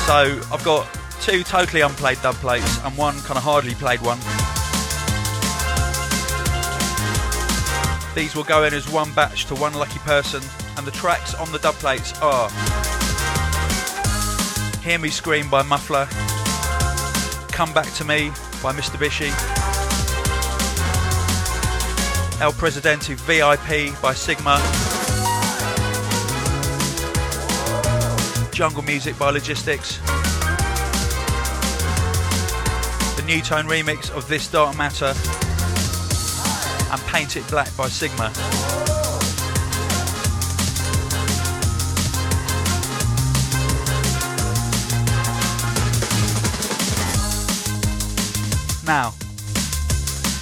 So 0.07 0.41
I've 0.51 0.63
got 0.65 0.89
two 1.21 1.43
totally 1.43 1.83
unplayed 1.83 2.21
dub 2.23 2.37
plates 2.37 2.83
and 2.85 2.97
one 2.97 3.19
kind 3.21 3.37
of 3.37 3.43
hardly 3.43 3.75
played 3.75 4.01
one. 4.03 4.19
These 8.15 8.35
will 8.35 8.45
go 8.45 8.65
in 8.65 8.73
as 8.73 8.89
one 8.91 9.13
batch 9.13 9.47
to 9.47 9.55
one 9.55 9.75
lucky 9.75 9.99
person 10.01 10.43
and 10.77 10.87
the 10.87 10.93
tracks 10.93 11.35
on 11.35 11.51
the 11.53 11.59
dub 11.59 11.75
plates 11.75 12.13
are 12.21 12.49
Hear 14.83 14.99
Me 14.99 15.09
Scream 15.09 15.49
by 15.51 15.63
Muffler, 15.63 16.07
Come 17.55 17.73
Back 17.73 17.91
to 17.95 18.05
Me 18.05 18.31
by 18.65 18.73
Mistabishi, 18.73 19.31
El 22.41 22.53
Presidente 22.53 23.15
VIP 23.15 23.93
by 24.03 24.13
Sigma, 24.13 24.57
Jungle 28.53 28.83
Music 28.83 29.17
by 29.17 29.31
Logistics, 29.31 29.99
the 33.15 33.23
Nu:Tone 33.25 33.67
remix 33.69 34.11
of 34.11 34.27
This 34.27 34.49
Dark 34.49 34.77
Matter, 34.77 35.15
and 36.91 37.01
Paint 37.07 37.37
It 37.37 37.47
Black 37.47 37.75
by 37.77 37.89
Sigma. 37.89 38.84
Now, 48.87 49.15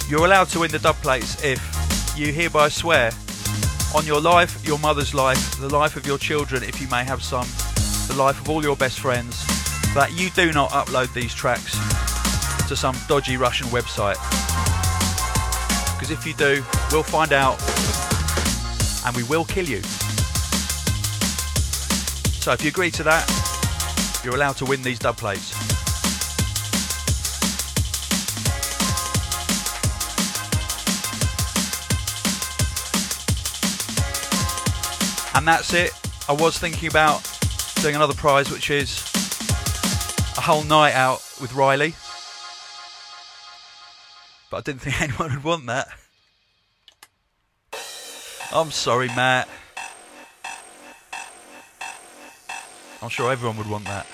you're 0.09 0.25
allowed 0.25 0.49
to 0.49 0.59
win 0.59 0.71
the 0.71 0.79
dub 0.79 0.95
plates 0.97 1.41
if 1.43 1.61
you 2.17 2.33
hereby 2.33 2.67
swear 2.67 3.11
on 3.95 4.05
your 4.05 4.19
life, 4.19 4.65
your 4.67 4.77
mother's 4.79 5.13
life, 5.13 5.57
the 5.59 5.69
life 5.69 5.95
of 5.95 6.05
your 6.05 6.17
children, 6.17 6.61
if 6.61 6.81
you 6.81 6.87
may 6.89 7.05
have 7.05 7.23
some, 7.23 7.47
the 8.07 8.15
life 8.17 8.41
of 8.41 8.49
all 8.49 8.61
your 8.61 8.75
best 8.75 8.99
friends, 8.99 9.45
that 9.93 10.11
you 10.13 10.29
do 10.31 10.51
not 10.51 10.71
upload 10.71 11.13
these 11.13 11.33
tracks 11.33 11.77
to 12.67 12.75
some 12.75 12.95
dodgy 13.07 13.37
Russian 13.37 13.67
website. 13.67 14.17
Because 15.95 16.11
if 16.11 16.25
you 16.25 16.33
do, 16.33 16.61
we'll 16.91 17.03
find 17.03 17.31
out 17.31 17.61
and 19.05 19.15
we 19.15 19.23
will 19.23 19.45
kill 19.45 19.65
you. 19.65 19.81
So 22.41 22.51
if 22.51 22.61
you 22.61 22.69
agree 22.69 22.91
to 22.91 23.03
that, 23.03 24.21
you're 24.25 24.35
allowed 24.35 24.57
to 24.57 24.65
win 24.65 24.81
these 24.81 24.99
dub 24.99 25.15
plates. 25.15 25.72
And 35.35 35.47
that's 35.47 35.73
it. 35.73 35.91
I 36.29 36.33
was 36.33 36.57
thinking 36.57 36.89
about 36.89 37.27
doing 37.81 37.95
another 37.95 38.13
prize, 38.13 38.49
which 38.49 38.69
is 38.69 39.03
a 40.37 40.41
whole 40.41 40.63
night 40.63 40.93
out 40.93 41.21
with 41.41 41.53
Riley. 41.53 41.95
But 44.49 44.57
I 44.57 44.61
didn't 44.61 44.81
think 44.81 45.01
anyone 45.09 45.31
would 45.31 45.43
want 45.43 45.65
that. 45.65 45.87
I'm 48.53 48.71
sorry, 48.71 49.07
Matt. 49.07 49.49
I'm 53.01 53.09
sure 53.09 53.31
everyone 53.31 53.57
would 53.57 53.69
want 53.69 53.85
that. 53.85 54.07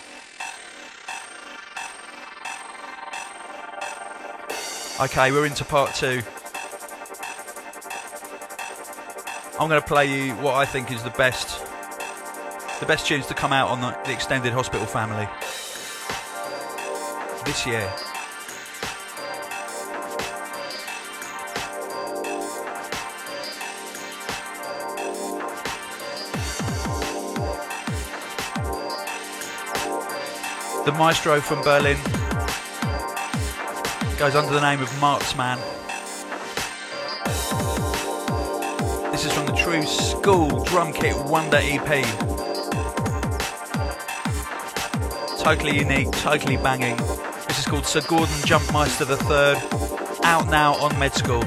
Okay, 5.01 5.31
we're 5.31 5.45
into 5.45 5.63
part 5.63 5.93
two. 5.93 6.21
I'm 9.59 9.67
going 9.67 9.81
to 9.81 9.85
play 9.85 10.05
you 10.05 10.35
what 10.35 10.55
I 10.55 10.63
think 10.63 10.89
is 10.89 11.03
the 11.03 11.09
best, 11.09 11.59
the 12.79 12.85
best 12.85 13.05
tunes 13.05 13.27
to 13.27 13.33
come 13.33 13.51
out 13.51 13.67
on 13.67 13.81
the, 13.81 13.91
the 14.05 14.13
extended 14.13 14.53
hospital 14.53 14.85
family 14.85 15.27
this 17.43 17.67
year. 17.67 17.91
The 30.85 30.93
maestro 30.93 31.41
from 31.41 31.61
Berlin 31.63 31.97
goes 34.17 34.35
under 34.35 34.53
the 34.53 34.61
name 34.61 34.81
of 34.81 34.89
Martsman. 35.01 35.78
This 39.19 39.33
is 39.33 39.33
from 39.33 39.47
the 39.47 39.51
True 39.51 39.85
School 39.85 40.63
Drum 40.63 40.93
Kit 40.93 41.13
Wonder 41.25 41.59
EP. 41.61 42.05
Totally 45.37 45.77
unique, 45.77 46.09
totally 46.11 46.55
banging. 46.55 46.95
This 47.45 47.59
is 47.59 47.65
called 47.65 47.85
Sir 47.85 47.99
Gordon 48.07 48.33
Jumpmeister 48.45 49.05
III, 49.09 50.21
out 50.23 50.47
now 50.49 50.75
on 50.75 50.97
Med 50.97 51.13
School. 51.13 51.43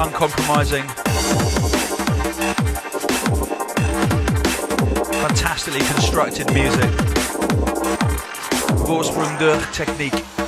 Uncompromising. 0.00 0.86
Fantastically 5.20 5.80
constructed 5.80 6.50
music. 6.54 6.90
Vorsprung 8.86 9.38
technique. 9.72 10.39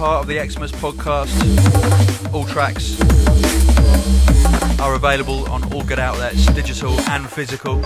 Part 0.00 0.22
of 0.22 0.26
the 0.28 0.38
Xmas 0.48 0.72
podcast, 0.72 1.28
all 2.32 2.46
tracks 2.46 2.98
are 4.80 4.94
available 4.94 5.46
on 5.50 5.62
all 5.74 5.84
good 5.84 5.98
outlets, 5.98 6.46
digital 6.46 6.98
and 7.10 7.28
physical. 7.28 7.76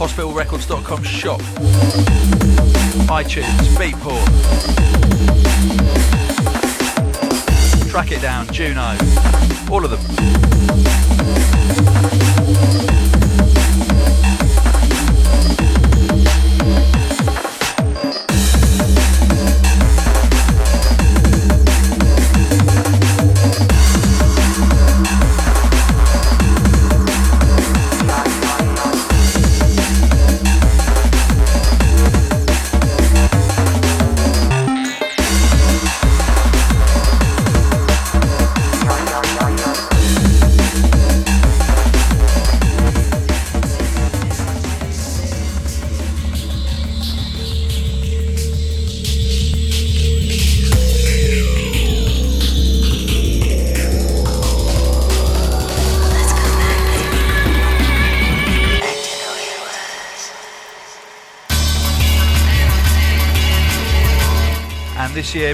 Hospitalrecords.com 0.00 1.04
shop, 1.04 1.40
iTunes, 3.06 3.68
Beatport. 3.78 4.26
Track 7.88 8.10
it 8.10 8.20
down, 8.20 8.48
Juno, 8.52 8.96
all 9.70 9.84
of 9.84 9.92
them. 9.92 10.00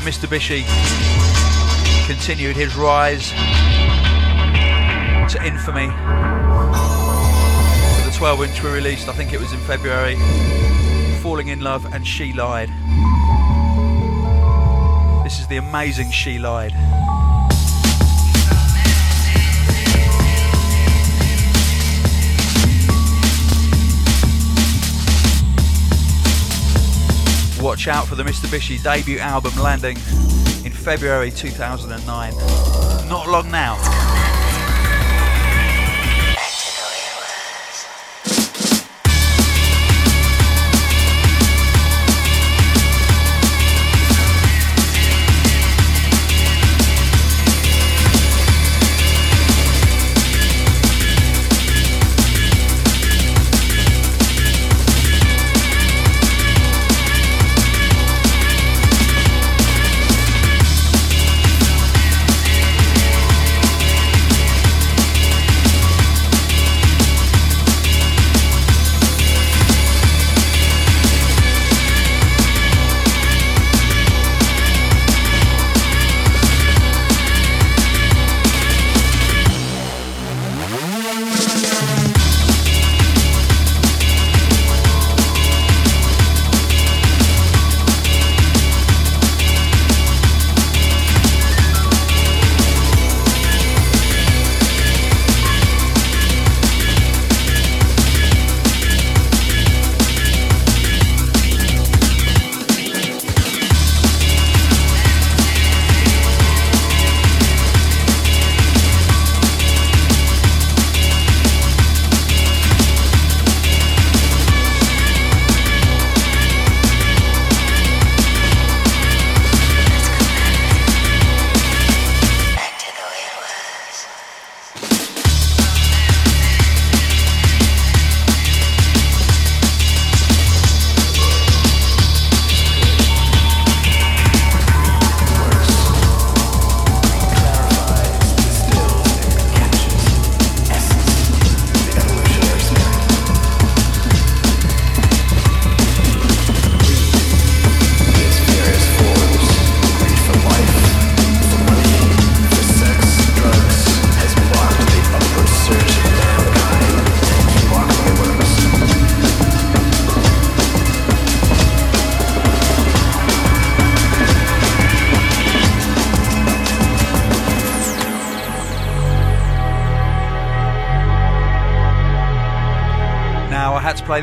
Mistabishi 0.07 0.63
continued 2.07 2.55
his 2.55 2.77
rise 2.77 3.31
to 5.33 5.45
infamy. 5.45 5.89
With 7.97 8.05
the 8.05 8.15
12 8.17 8.43
inch 8.45 8.63
we 8.63 8.71
released, 8.71 9.09
I 9.09 9.13
think 9.15 9.33
it 9.33 9.41
was 9.41 9.53
in 9.53 9.59
February, 9.59 10.15
Falling 11.23 11.49
in 11.49 11.59
Love 11.59 11.93
and 11.93 12.07
She 12.07 12.33
Lied. 12.33 12.69
This 15.25 15.41
is 15.41 15.49
the 15.49 15.57
amazing 15.57 16.13
She 16.13 16.39
Lied. 16.39 16.76
Out 27.89 28.09
for 28.09 28.17
the 28.17 28.25
Mistabishi 28.25 28.83
debut 28.83 29.19
album 29.19 29.55
landing 29.57 29.97
in 30.65 30.73
February 30.73 31.31
2009. 31.31 32.35
Not 33.09 33.29
long. 33.29 33.51
Now 33.51 33.96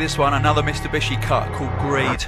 this 0.03 0.17
one, 0.17 0.33
another 0.33 0.61
Mistabishi 0.61 1.15
cut 1.21 1.49
called 1.53 1.71
Greed. 1.79 2.25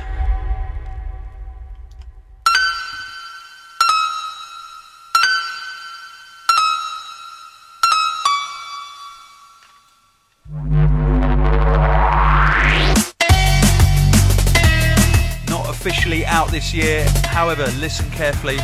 Not 15.50 15.70
officially 15.70 16.26
out 16.26 16.50
this 16.52 16.74
year, 16.74 17.06
however, 17.26 17.66
listen 17.82 18.10
carefully. 18.12 18.56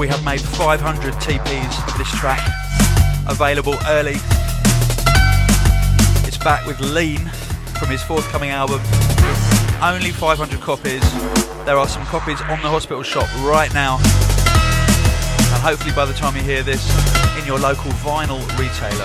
We 0.00 0.08
have 0.08 0.24
made 0.24 0.40
500 0.40 1.14
TPs 1.14 1.86
of 1.86 1.96
this 1.96 2.10
track 2.10 2.40
available 3.28 3.76
early. 3.86 4.17
Back 6.48 6.64
with 6.64 6.80
Lean 6.80 7.18
from 7.78 7.90
his 7.90 8.02
forthcoming 8.02 8.48
album. 8.48 8.80
Only 9.82 10.12
500 10.12 10.58
copies. 10.62 11.02
There 11.66 11.76
are 11.76 11.86
some 11.86 12.02
copies 12.06 12.40
on 12.40 12.62
the 12.62 12.70
hospital 12.70 13.02
shop 13.02 13.28
right 13.44 13.70
now. 13.74 13.96
And 13.96 15.62
hopefully 15.62 15.94
by 15.94 16.06
the 16.06 16.14
time 16.14 16.34
you 16.36 16.42
hear 16.42 16.62
this, 16.62 16.88
in 17.38 17.44
your 17.44 17.58
local 17.58 17.90
vinyl 18.00 18.40
retailer. 18.58 19.04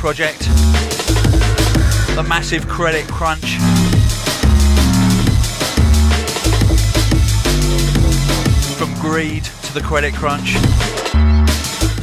Project, 0.00 0.40
the 2.16 2.24
massive 2.26 2.66
credit 2.66 3.06
crunch. 3.06 3.58
From 8.78 8.94
greed 8.98 9.44
to 9.44 9.74
the 9.74 9.82
credit 9.82 10.14
crunch, 10.14 10.54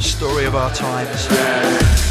story 0.00 0.44
of 0.44 0.54
our 0.54 0.72
times. 0.72 2.07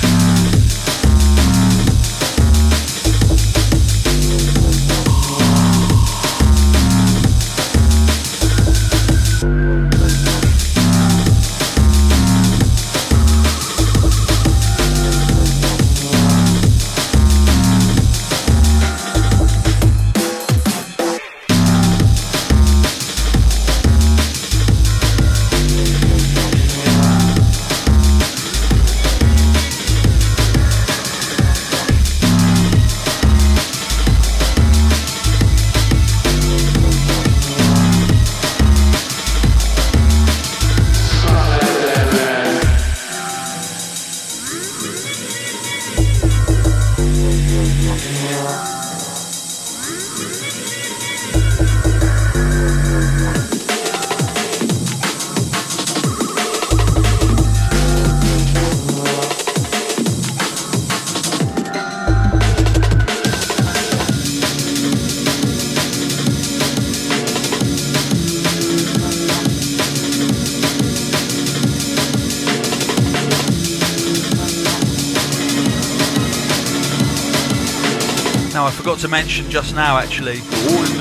Forgot 78.98 79.10
to 79.10 79.10
mention 79.10 79.50
just 79.52 79.76
now, 79.76 79.98
actually, 79.98 80.38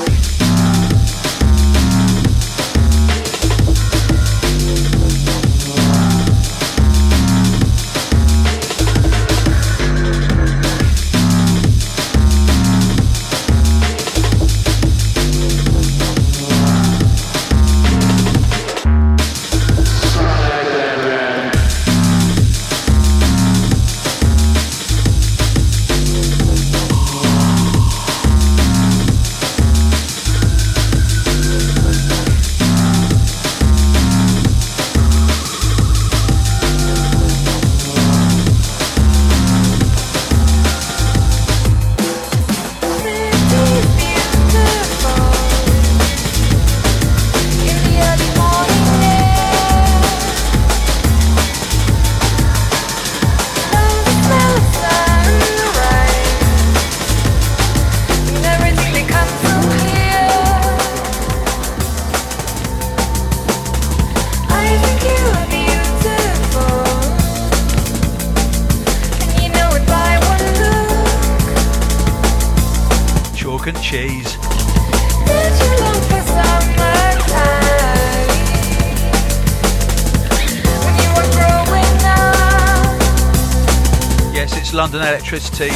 Electricity 85.34 85.74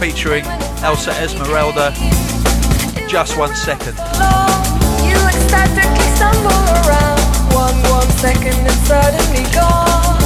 featuring 0.00 0.46
Elsa 0.80 1.10
Esmeralda. 1.20 1.92
Just 3.06 3.36
one 3.36 3.54
second. 3.54 3.98
You 5.04 5.18
ecstatically 5.28 6.08
stumble 6.16 6.48
around. 6.80 7.20
One, 7.52 7.76
one 7.92 8.08
second 8.12 8.56
and 8.56 8.72
suddenly 8.88 9.44
gone. 9.52 10.22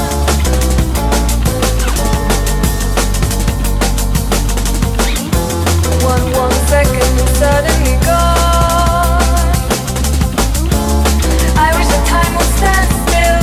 One, 6.07 6.32
one 6.38 6.55
second 6.70 7.03
and 7.03 7.28
suddenly 7.30 7.99
gone. 8.07 9.26
I 11.59 11.74
wish 11.74 11.88
the 11.88 11.99
time 12.07 12.32
would 12.36 12.53
stand 12.55 12.88
still. 13.09 13.42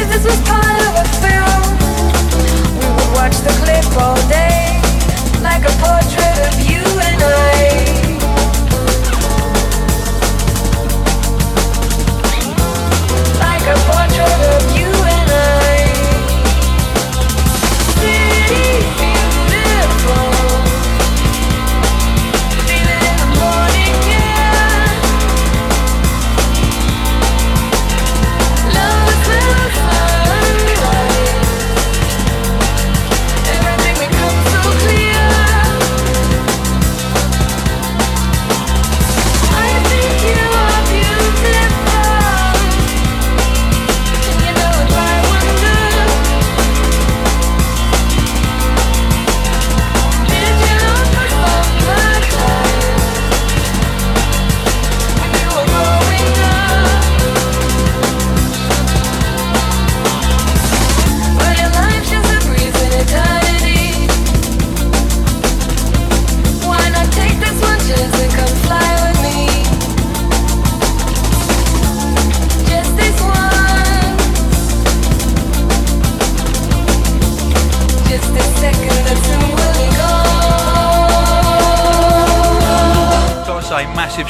If 0.00 0.08
this 0.08 0.24
was 0.24 0.40
part 0.48 0.80
of 0.88 1.04
a 1.04 1.06
film 1.20 1.75
watch 3.26 3.38
the 3.38 3.50
clip 3.64 4.02
all 4.02 4.14
day, 4.28 4.80
like 5.42 5.64
a 5.64 5.74
portrait 5.82 6.38
of 6.46 6.54
you 6.70 6.82
and 7.08 7.20
I. 7.22 7.56
Like 13.44 13.66
a 13.74 13.78
portrait 13.88 14.42
of 14.54 14.64
you 14.78 14.95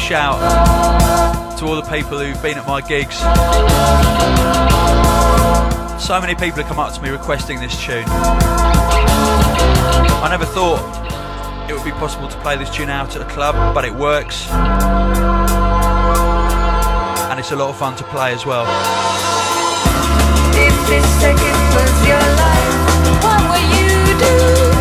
shout 0.07 0.39
to 1.59 1.67
all 1.67 1.75
the 1.75 1.83
people 1.91 2.17
who've 2.17 2.41
been 2.41 2.57
at 2.57 2.65
my 2.65 2.81
gigs. 2.81 3.19
So 6.01 6.21
many 6.21 6.37
people 6.37 6.63
have 6.63 6.69
come 6.69 6.79
up 6.79 6.95
to 6.95 7.03
me 7.03 7.09
requesting 7.09 7.59
this 7.59 7.77
tune. 7.83 8.05
I 10.23 10.29
never 10.31 10.45
thought 10.45 10.79
it 11.69 11.73
would 11.73 11.83
be 11.83 11.91
possible 11.91 12.29
to 12.29 12.39
play 12.39 12.57
this 12.57 12.71
tune 12.71 12.89
out 12.89 13.17
at 13.17 13.23
a 13.23 13.25
club, 13.25 13.75
but 13.75 13.85
it 13.85 13.93
works. 13.93 14.49
And 17.29 17.41
it's 17.41 17.51
a 17.51 17.57
lot 17.57 17.71
of 17.71 17.77
fun 17.77 17.97
to 17.97 18.05
play 18.05 18.33
as 18.33 18.47
well. 18.47 18.65
If 20.55 20.87
this 20.87 21.05
second 21.19 21.59
was 21.75 22.07
your 22.07 22.23
life, 22.39 22.79
what 23.49 23.61
you 23.75 24.15
do? 24.21 24.76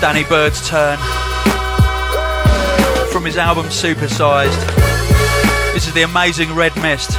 Danny 0.00 0.22
Byrd's 0.22 0.66
turn. 0.68 0.96
From 3.10 3.24
his 3.24 3.36
album 3.36 3.66
Supersized. 3.66 4.64
This 5.74 5.88
is 5.88 5.92
the 5.92 6.02
amazing 6.02 6.54
Red 6.54 6.76
Mist. 6.76 7.10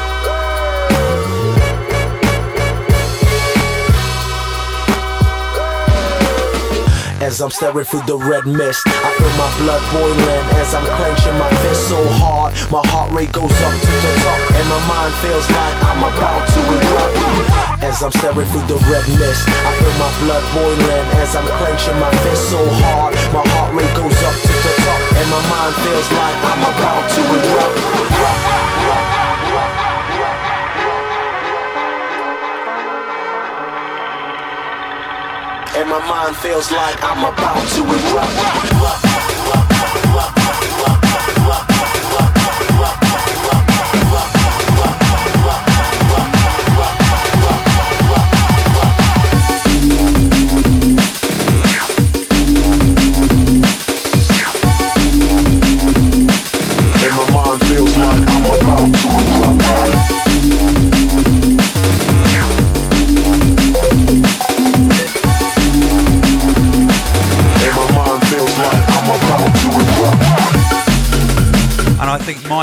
As 7.29 7.41
I'm 7.45 7.51
staring 7.53 7.85
through 7.85 8.09
the 8.09 8.17
red 8.17 8.49
mist, 8.49 8.89
I 8.89 9.13
feel 9.13 9.29
my 9.37 9.45
blood 9.61 9.85
boiling 9.93 10.45
as 10.57 10.73
I'm 10.73 10.81
clenching 10.97 11.37
my 11.37 11.45
fist 11.61 11.85
so 11.85 12.01
hard. 12.17 12.57
My 12.73 12.81
heart 12.89 13.13
rate 13.13 13.29
goes 13.29 13.53
up 13.53 13.69
to 13.69 13.93
the 14.01 14.13
top, 14.25 14.41
and 14.57 14.65
my 14.65 14.81
mind 14.89 15.13
feels 15.21 15.45
like 15.45 15.77
I'm 15.93 16.01
about 16.09 16.41
to 16.49 16.61
erupt. 16.73 17.85
As 17.85 18.01
I'm 18.01 18.09
staring 18.17 18.49
through 18.49 18.65
the 18.65 18.81
red 18.89 19.05
mist, 19.21 19.45
I 19.45 19.69
feel 19.77 19.93
my 20.01 20.09
blood 20.25 20.41
boiling 20.57 21.05
as 21.21 21.37
I'm 21.37 21.45
clenching 21.61 22.01
my 22.01 22.09
fist 22.25 22.49
so 22.49 22.65
hard. 22.81 23.13
My 23.29 23.45
heart 23.45 23.77
rate 23.77 23.93
goes 23.93 24.19
up 24.25 24.33
to 24.33 24.53
the 24.65 24.73
top, 24.81 25.01
and 25.21 25.27
my 25.29 25.43
mind 25.53 25.73
feels 25.85 26.09
like 26.17 26.37
I'm 26.49 26.65
about 26.65 27.03
to 27.13 27.21
erupt. 27.29 28.58
My 35.89 35.97
mind 36.07 36.35
feels 36.35 36.71
like 36.71 36.97
I'm 37.01 37.25
about 37.25 37.67
to 37.73 37.81
erupt. 37.81 38.78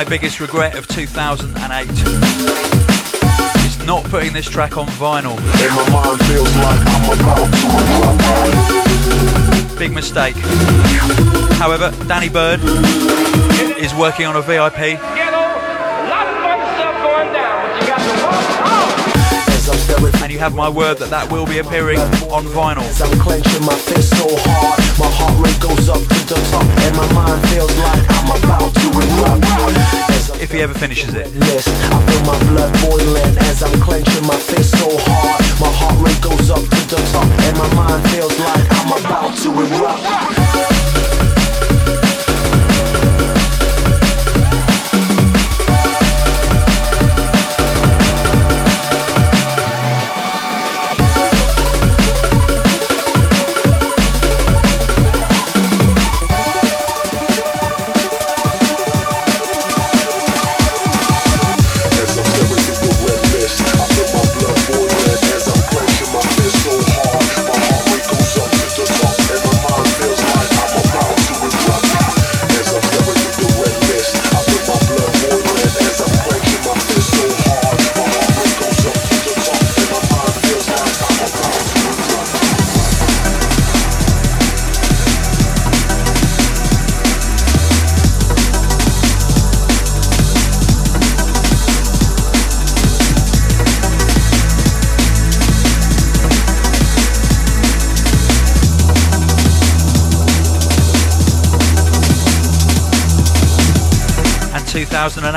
Biggest 0.08 0.38
regret 0.38 0.76
of 0.76 0.86
2008 0.86 1.90
is 3.66 3.78
not 3.84 4.04
putting 4.04 4.32
this 4.32 4.48
track 4.48 4.76
on 4.76 4.86
vinyl. 4.86 5.36
And 5.36 5.74
my 5.74 5.88
mind 5.90 6.20
feels 6.26 6.54
like 6.56 6.78
I'm 6.86 7.10
about 7.18 7.50
to. 9.72 9.76
Big 9.76 9.90
mistake. 9.90 10.36
However, 11.58 11.90
Danny 12.06 12.28
Byrd 12.28 12.60
is 13.80 13.92
working 13.96 14.26
on 14.26 14.36
a 14.36 14.42
VIP. 14.42 14.76
Ghetto, 14.76 15.42
lot 16.08 16.28
of 16.28 16.36
fun 16.38 16.60
stuff 16.76 16.94
going 17.02 17.32
down, 17.32 17.66
but 17.66 17.80
you 17.80 17.86
got 17.88 17.98
to 17.98 18.10
walk. 18.24 18.46
As 19.48 19.68
I'm 19.68 19.78
staring 19.78 20.14
And 20.22 20.30
you 20.32 20.38
have 20.38 20.54
my 20.54 20.68
word 20.68 20.98
that 20.98 21.10
that 21.10 21.32
will 21.32 21.46
be 21.46 21.58
appearing 21.58 21.98
on 22.30 22.44
vinyl. 22.44 22.86
Heart 25.26 25.44
rate 25.44 25.60
goes 25.60 25.88
up 25.88 25.98
to 25.98 26.20
the 26.30 26.38
top, 26.50 26.66
and 26.84 26.96
my 26.96 27.08
mind 27.12 27.40
feels 27.50 27.74
like 27.78 28.02
I'm 28.14 28.30
about 28.30 28.70
to 28.74 28.86
erupt. 28.94 30.40
If 30.40 30.52
he 30.52 30.60
ever 30.60 30.74
finishes 30.74 31.14
it. 31.14 31.34
list, 31.34 31.68
I 31.90 31.98
feel 32.06 32.22
my 32.22 32.38
blood 32.50 32.72
boiling 32.82 33.36
as 33.50 33.62
I'm 33.62 33.80
clenching 33.80 34.26
my 34.26 34.38
fist 34.38 34.78
so 34.78 34.88
hard. 34.88 35.42
My 35.60 35.72
heart 35.78 35.98
rate 36.04 36.20
goes 36.22 36.50
up 36.50 36.62
to 36.62 36.80
the 36.90 37.00
top, 37.12 37.26
and 37.46 37.58
my 37.58 37.68
mind 37.74 38.02
feels 38.10 38.38
like 38.38 38.66
I'm 38.78 38.92
about 39.00 39.36
to 39.42 39.48
erupt. 39.50 41.15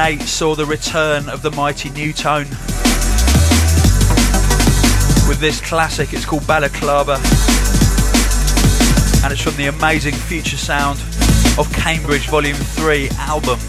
2008 0.10 0.28
saw 0.28 0.56
the 0.56 0.66
return 0.66 1.30
of 1.30 1.44
the 1.44 1.52
mighty 1.52 1.90
Nu:Tone 1.92 2.50
with 5.28 5.40
this 5.40 5.62
classic. 5.62 6.14
It's 6.14 6.26
called 6.26 6.48
Balaclava, 6.48 7.14
and 9.24 9.32
it's 9.32 9.42
from 9.42 9.56
the 9.58 9.68
amazing 9.68 10.16
Future 10.16 10.58
Sound 10.58 11.00
of 11.60 11.72
Cambridge 11.74 12.28
Volume 12.28 12.56
3 12.56 13.10
album. 13.20 13.60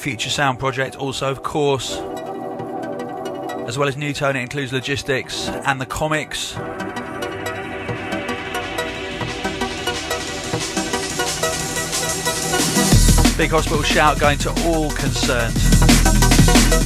Future 0.00 0.30
Sound 0.30 0.58
project 0.58 0.96
also, 0.96 1.30
of 1.30 1.42
course. 1.42 1.98
As 3.68 3.76
well 3.76 3.86
as 3.86 3.98
Nu:Tone, 3.98 4.34
it 4.34 4.40
includes 4.40 4.72
logistics 4.72 5.46
and 5.48 5.78
the 5.78 5.84
Commix. 5.84 6.56
Big 13.36 13.50
hospital 13.50 13.82
shout 13.82 14.18
going 14.18 14.38
to 14.38 14.48
all 14.64 14.90
concerned 14.92 15.54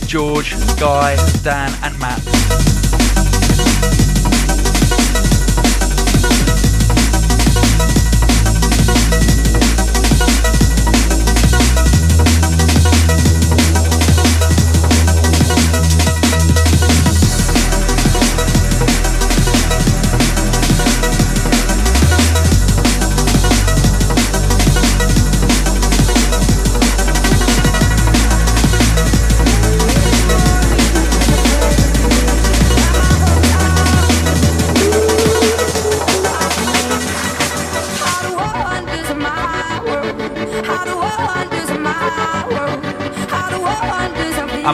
George, 0.09 0.53
Guy, 0.81 1.15
Dan, 1.45 1.73
and 1.85 1.97
Matt. 2.01 2.74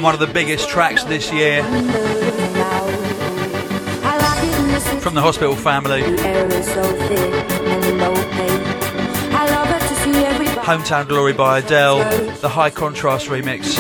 And 0.01 0.05
one 0.07 0.15
of 0.15 0.21
the 0.21 0.33
biggest 0.33 0.67
tracks 0.67 1.05
this 1.05 1.31
year 1.31 1.63
from 5.03 5.13
the 5.13 5.21
hospital 5.21 5.55
family. 5.55 6.01
Hometown 10.63 11.07
Glory 11.07 11.35
by 11.35 11.59
Adele, 11.59 11.99
the 12.37 12.49
High 12.49 12.71
Contrast 12.71 13.27
remix. 13.27 13.77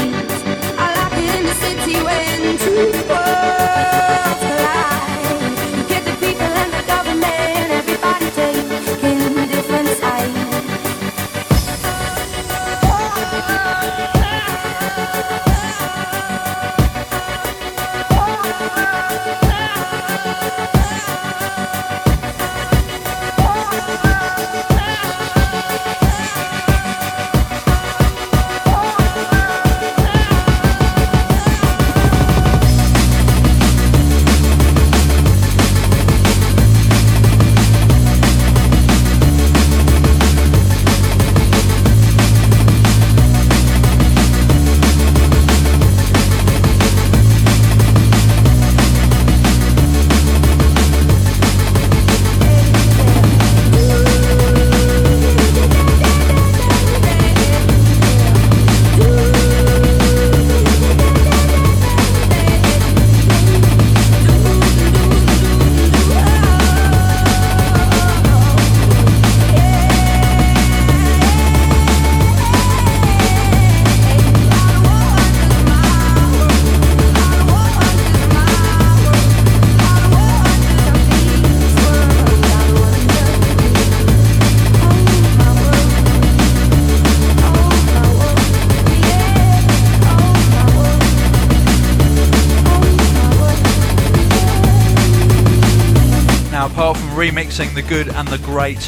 Remixing 97.30 97.72
the 97.74 97.82
good 97.82 98.08
and 98.08 98.26
the 98.26 98.38
great. 98.38 98.82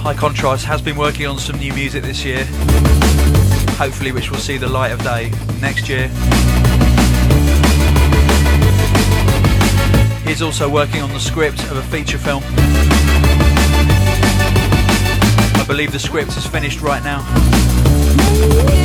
High 0.00 0.14
Contrast 0.14 0.64
has 0.64 0.80
been 0.80 0.96
working 0.96 1.26
on 1.26 1.36
some 1.36 1.58
new 1.58 1.72
music 1.72 2.04
this 2.04 2.24
year, 2.24 2.44
hopefully, 3.76 4.12
which 4.12 4.30
will 4.30 4.38
see 4.38 4.58
the 4.58 4.68
light 4.68 4.92
of 4.92 5.02
day 5.02 5.32
next 5.60 5.88
year. 5.88 6.06
He's 10.24 10.40
also 10.40 10.68
working 10.70 11.02
on 11.02 11.10
the 11.10 11.18
script 11.18 11.60
of 11.64 11.78
a 11.78 11.82
feature 11.82 12.18
film. 12.18 12.44
I 15.56 15.64
believe 15.66 15.90
the 15.90 15.98
script 15.98 16.36
is 16.36 16.46
finished 16.46 16.80
right 16.80 17.02
now. 17.02 18.77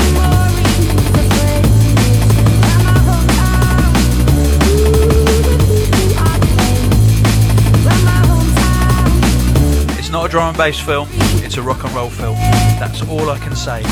Drum 10.34 10.49
and 10.49 10.57
bass 10.57 10.79
film, 10.79 11.07
it's 11.43 11.57
a 11.57 11.61
rock 11.61 11.84
and 11.84 11.93
roll 11.93 12.09
film. 12.09 12.34
That's 12.79 13.03
all 13.03 13.29
I 13.29 13.38
can 13.38 13.55
say. 13.55 13.84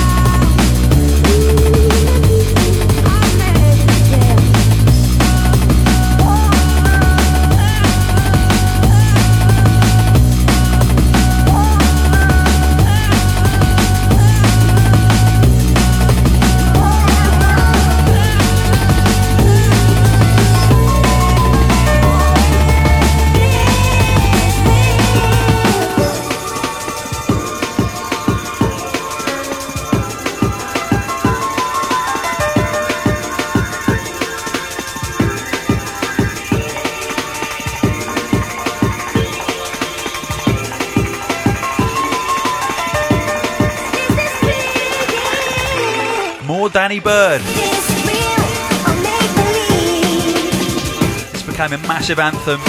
This 51.32 51.44
became 51.44 51.74
a 51.74 51.78
massive 51.88 52.18
anthem 52.18 52.60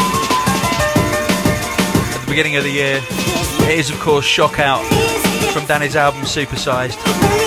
at 2.13 2.21
the 2.21 2.27
beginning 2.27 2.57
of 2.57 2.65
the 2.65 2.71
year. 2.71 3.01
It 3.63 3.79
is, 3.79 3.89
of 3.89 3.99
course, 3.99 4.27
Shock 4.27 4.59
Out 4.59 4.85
from 5.55 5.65
Danny's 5.65 5.97
album 5.97 6.21
Supersized. 6.23 7.42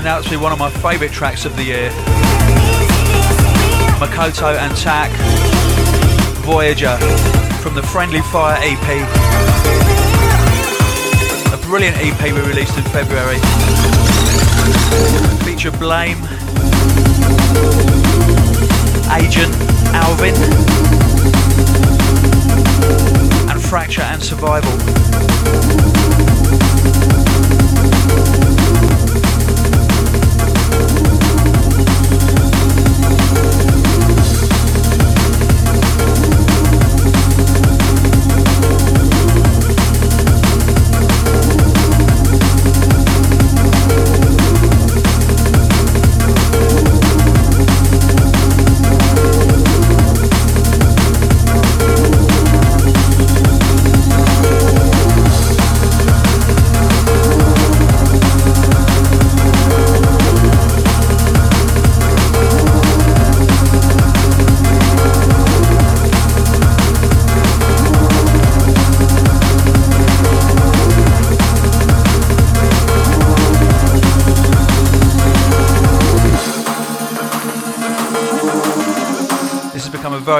Turned 0.00 0.08
out 0.08 0.24
to 0.24 0.30
be 0.30 0.36
one 0.38 0.50
of 0.50 0.58
my 0.58 0.70
favourite 0.70 1.12
tracks 1.12 1.44
of 1.44 1.54
the 1.56 1.62
year. 1.62 1.90
Makoto 4.00 4.56
and 4.56 4.74
Tak, 4.74 5.10
Voyager, 6.40 6.96
from 7.60 7.74
the 7.74 7.82
Friendly 7.82 8.22
Fire 8.22 8.56
EP. 8.62 8.88
A 11.52 11.66
brilliant 11.66 11.98
EP 11.98 12.32
we 12.32 12.40
released 12.48 12.78
in 12.78 12.84
February. 12.84 13.36
Feature 15.44 15.70
Blame, 15.72 16.16
Agent, 19.12 19.52
Alvin, 19.92 20.34
and 23.50 23.62
Fracture 23.62 24.00
and 24.00 24.22
Survival. 24.22 26.19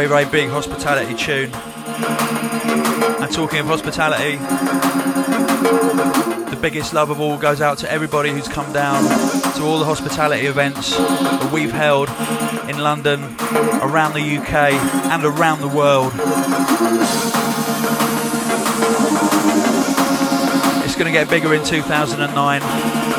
Very, 0.09 0.25
very 0.25 0.45
big 0.45 0.49
hospitality 0.49 1.15
tune. 1.15 1.53
And 3.21 3.31
talking 3.31 3.59
of 3.59 3.67
hospitality, 3.67 4.37
the 6.49 6.59
biggest 6.59 6.95
love 6.95 7.11
of 7.11 7.21
all 7.21 7.37
goes 7.37 7.61
out 7.61 7.77
to 7.79 7.93
everybody 7.93 8.31
who's 8.31 8.49
come 8.49 8.73
down 8.73 9.03
to 9.57 9.63
all 9.63 9.79
the 9.79 9.85
hospitality 9.85 10.47
events 10.47 10.97
that 10.97 11.53
we've 11.53 11.73
held 11.73 12.09
in 12.71 12.79
London, 12.79 13.21
around 13.83 14.15
the 14.15 14.39
UK, 14.39 14.73
and 15.13 15.23
around 15.23 15.61
the 15.61 15.69
world. 15.69 16.13
It's 20.83 20.95
going 20.95 21.13
to 21.13 21.13
get 21.13 21.29
bigger 21.29 21.53
in 21.53 21.63
2009. 21.63 23.10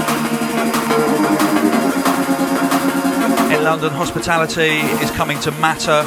London, 3.63 3.91
hospitality 3.91 4.79
is 5.03 5.11
coming 5.11 5.39
to 5.41 5.51
Matter, 5.51 6.03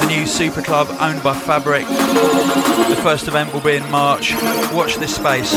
the 0.00 0.06
new 0.06 0.26
super 0.26 0.62
club 0.62 0.88
owned 0.98 1.22
by 1.22 1.34
Fabric. 1.34 1.86
The 1.86 2.98
first 3.02 3.28
event 3.28 3.52
will 3.52 3.60
be 3.60 3.76
in 3.76 3.90
March. 3.90 4.32
Watch 4.72 4.96
this 4.96 5.14
space. 5.14 5.52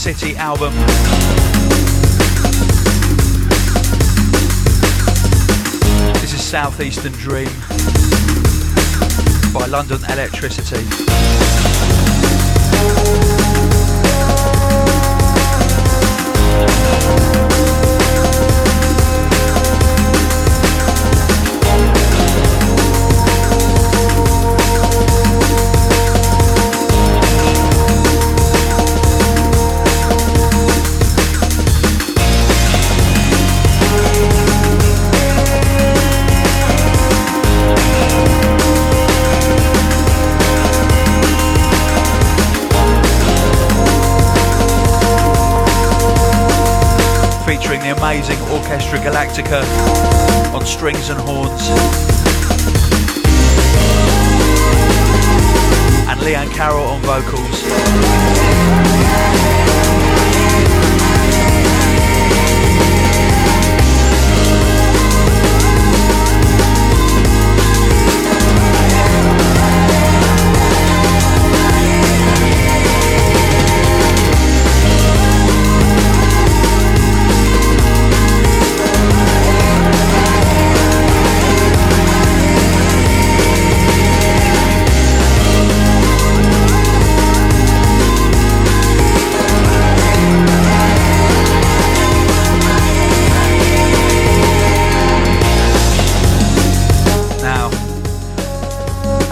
City 0.00 0.34
album. 0.36 0.72
This 6.22 6.32
is 6.32 6.42
Southeastern 6.42 7.12
Dream 7.12 7.50
by 9.52 9.66
London 9.66 9.98
Elektricity. 10.08 11.29
Galactica 49.20 49.62
on 50.54 50.64
strings 50.64 51.10
and 51.10 51.20
horns. 51.20 51.68
And 56.08 56.18
Liane 56.22 56.48
Carroll 56.48 56.84
on 56.84 57.02
vocals. 57.02 59.59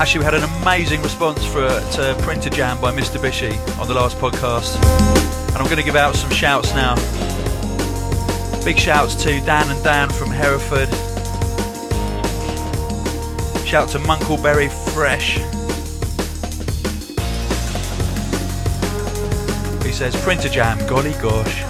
Actually, 0.09 0.21
we 0.21 0.25
had 0.25 0.43
an 0.43 0.63
amazing 0.63 1.03
response 1.03 1.45
for 1.45 1.69
to 1.69 2.17
Printer 2.23 2.49
Jam 2.49 2.81
by 2.81 2.91
Mistabishi 2.91 3.53
on 3.79 3.89
the 3.89 3.93
last 3.93 4.17
podcast, 4.17 4.83
and 5.49 5.57
I'm 5.59 5.67
going 5.67 5.77
to 5.77 5.83
give 5.83 5.97
out 5.97 6.15
some 6.15 6.31
shouts 6.31 6.73
now. 6.73 6.95
Big 8.65 8.79
shouts 8.79 9.15
to 9.25 9.39
Dan 9.43 9.71
and 9.71 9.85
Dan 9.85 10.09
from 10.09 10.31
Hereford. 10.31 10.89
Shout 13.67 13.91
to 13.91 13.99
Munkleberry 13.99 14.71
Fresh. 14.95 15.35
He 19.85 19.93
says 19.93 20.17
Printer 20.23 20.49
Jam, 20.49 20.79
golly 20.87 21.13
gosh. 21.21 21.65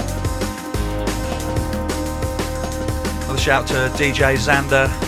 Another 3.25 3.37
shout 3.41 3.67
to 3.67 3.91
DJ 3.97 4.37
Xander. 4.37 5.08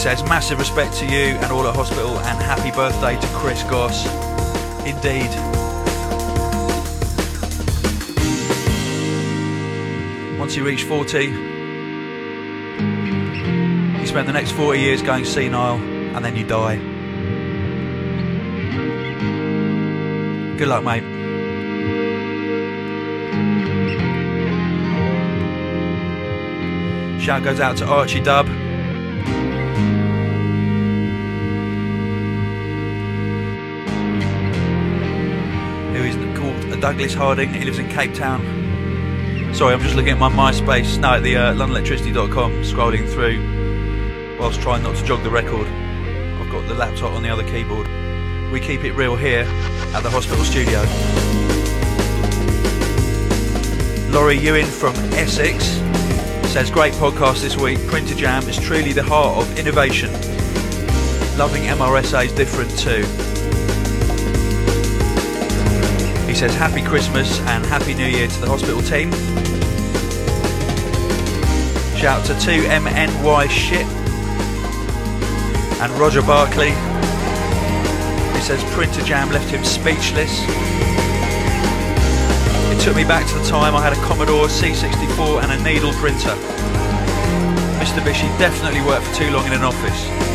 Says, 0.00 0.22
massive 0.24 0.58
respect 0.58 0.94
to 0.94 1.04
you 1.04 1.36
and 1.42 1.52
all 1.52 1.68
at 1.68 1.76
hospital, 1.76 2.18
and 2.20 2.42
happy 2.42 2.70
birthday 2.70 3.20
to 3.20 3.26
Chris 3.34 3.62
Goss. 3.64 4.06
Indeed. 4.86 5.28
Once 10.38 10.56
you 10.56 10.64
reach 10.64 10.84
40, 10.84 11.24
you 13.98 14.06
spend 14.06 14.26
the 14.26 14.32
next 14.32 14.52
40 14.52 14.80
years 14.80 15.02
going 15.02 15.26
senile, 15.26 15.76
and 15.76 16.24
then 16.24 16.34
you 16.34 16.46
die. 16.46 16.76
Good 20.56 20.68
luck, 20.68 20.82
mate. 20.82 21.04
Shout 27.20 27.42
goes 27.42 27.60
out 27.60 27.76
to 27.76 27.84
Archie 27.86 28.20
Dub. 28.20 28.48
Douglas 36.80 37.14
Harding. 37.14 37.52
He 37.52 37.64
lives 37.64 37.78
in 37.78 37.88
Cape 37.88 38.14
Town. 38.14 38.40
Sorry, 39.54 39.74
I'm 39.74 39.80
just 39.80 39.94
looking 39.94 40.12
at 40.12 40.18
my 40.18 40.30
MySpace. 40.30 40.98
No, 40.98 41.14
at 41.14 41.22
the 41.22 41.36
uh, 41.36 41.54
LondonElektricity.com, 41.54 42.62
scrolling 42.62 43.08
through 43.12 44.38
whilst 44.40 44.60
trying 44.62 44.82
not 44.82 44.96
to 44.96 45.04
jog 45.04 45.22
the 45.22 45.30
record. 45.30 45.66
I've 45.66 46.50
got 46.50 46.66
the 46.66 46.74
laptop 46.74 47.12
on 47.12 47.22
the 47.22 47.28
other 47.28 47.44
keyboard. 47.44 47.86
We 48.50 48.58
keep 48.58 48.84
it 48.84 48.92
real 48.92 49.16
here 49.16 49.44
at 49.94 50.02
the 50.02 50.10
hospital 50.10 50.44
studio. 50.44 50.80
Laurie 54.10 54.38
Ewan 54.38 54.66
from 54.66 54.94
Essex 55.12 55.64
says, 56.50 56.70
Great 56.70 56.94
podcast 56.94 57.42
this 57.42 57.56
week. 57.56 57.78
Printer 57.86 58.14
Jam 58.14 58.48
is 58.48 58.58
truly 58.58 58.92
the 58.92 59.02
heart 59.02 59.38
of 59.38 59.58
innovation. 59.58 60.10
Loving 61.36 61.64
MRSA 61.64 62.26
is 62.26 62.32
different 62.32 62.70
too. 62.78 63.29
Says 66.34 66.54
Happy 66.54 66.80
Christmas 66.80 67.38
and 67.40 67.66
Happy 67.66 67.92
New 67.92 68.06
Year 68.06 68.26
to 68.26 68.40
the 68.40 68.46
hospital 68.46 68.80
team. 68.80 69.12
Shout 71.98 72.20
out 72.20 72.26
to 72.26 72.32
2MNY 72.32 73.50
Shit 73.50 73.84
and 75.82 75.92
Roger 76.00 76.22
Barkley. 76.22 76.70
He 78.32 78.40
says 78.40 78.64
Printer 78.72 79.02
Jam 79.02 79.30
left 79.30 79.50
him 79.50 79.62
speechless. 79.64 80.44
It 82.72 82.80
took 82.80 82.96
me 82.96 83.04
back 83.04 83.28
to 83.28 83.38
the 83.38 83.44
time 83.44 83.76
I 83.76 83.82
had 83.82 83.92
a 83.92 84.00
Commodore 84.06 84.46
C64 84.46 85.42
and 85.42 85.52
a 85.52 85.62
needle 85.62 85.92
printer. 86.00 86.34
Mistabishi 87.76 88.28
definitely 88.38 88.80
worked 88.80 89.04
for 89.04 89.14
too 89.16 89.30
long 89.30 89.44
in 89.46 89.52
an 89.52 89.62
office. 89.62 90.29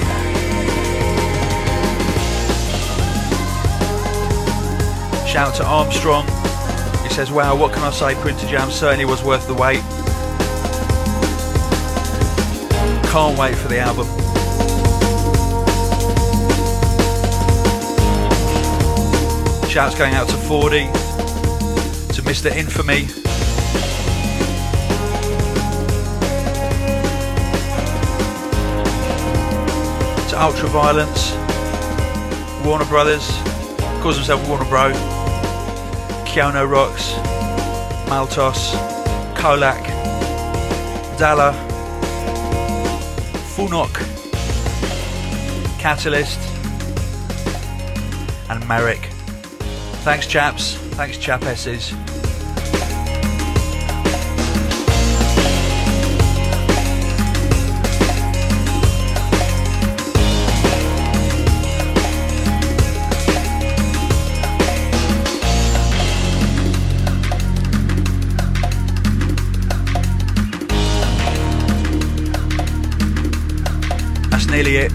Shout 5.36 5.50
out 5.50 5.56
to 5.56 5.66
Armstrong. 5.66 6.24
He 7.04 7.10
says, 7.10 7.30
wow, 7.30 7.58
what 7.58 7.74
can 7.74 7.84
I 7.84 7.92
say? 7.92 8.16
Printer 8.22 8.48
Jam 8.48 8.72
certainly 8.72 9.04
was 9.04 9.22
worth 9.22 9.48
the 9.48 9.54
wait. 9.54 9.82
Can't 13.12 13.38
wait 13.38 13.54
for 13.54 13.68
the 13.68 13.80
album. 13.80 14.08
Shouts 19.68 19.98
going 19.98 20.14
out 20.14 20.30
to 20.30 20.38
40, 20.38 20.86
to 22.14 22.22
Mr. 22.22 22.50
Infamy. 22.56 23.08
To 30.30 30.36
Ultraviolence, 30.38 31.36
Warner 32.66 32.86
Brothers, 32.86 33.30
calls 34.02 34.16
himself 34.16 34.48
Warner 34.48 34.64
Bro, 34.70 35.15
Keanu 36.36 36.70
Rocks, 36.70 37.14
Maltos, 38.10 38.74
Kolak, 39.38 39.82
Dalla, 41.18 41.54
Funok, 43.56 43.94
Catalyst, 45.80 46.38
and 48.50 48.68
Merrick. 48.68 49.06
Thanks, 50.04 50.28
chaps. 50.28 50.76
Thanks, 50.98 51.18
chapesses. 51.18 52.05
It. 74.58 74.90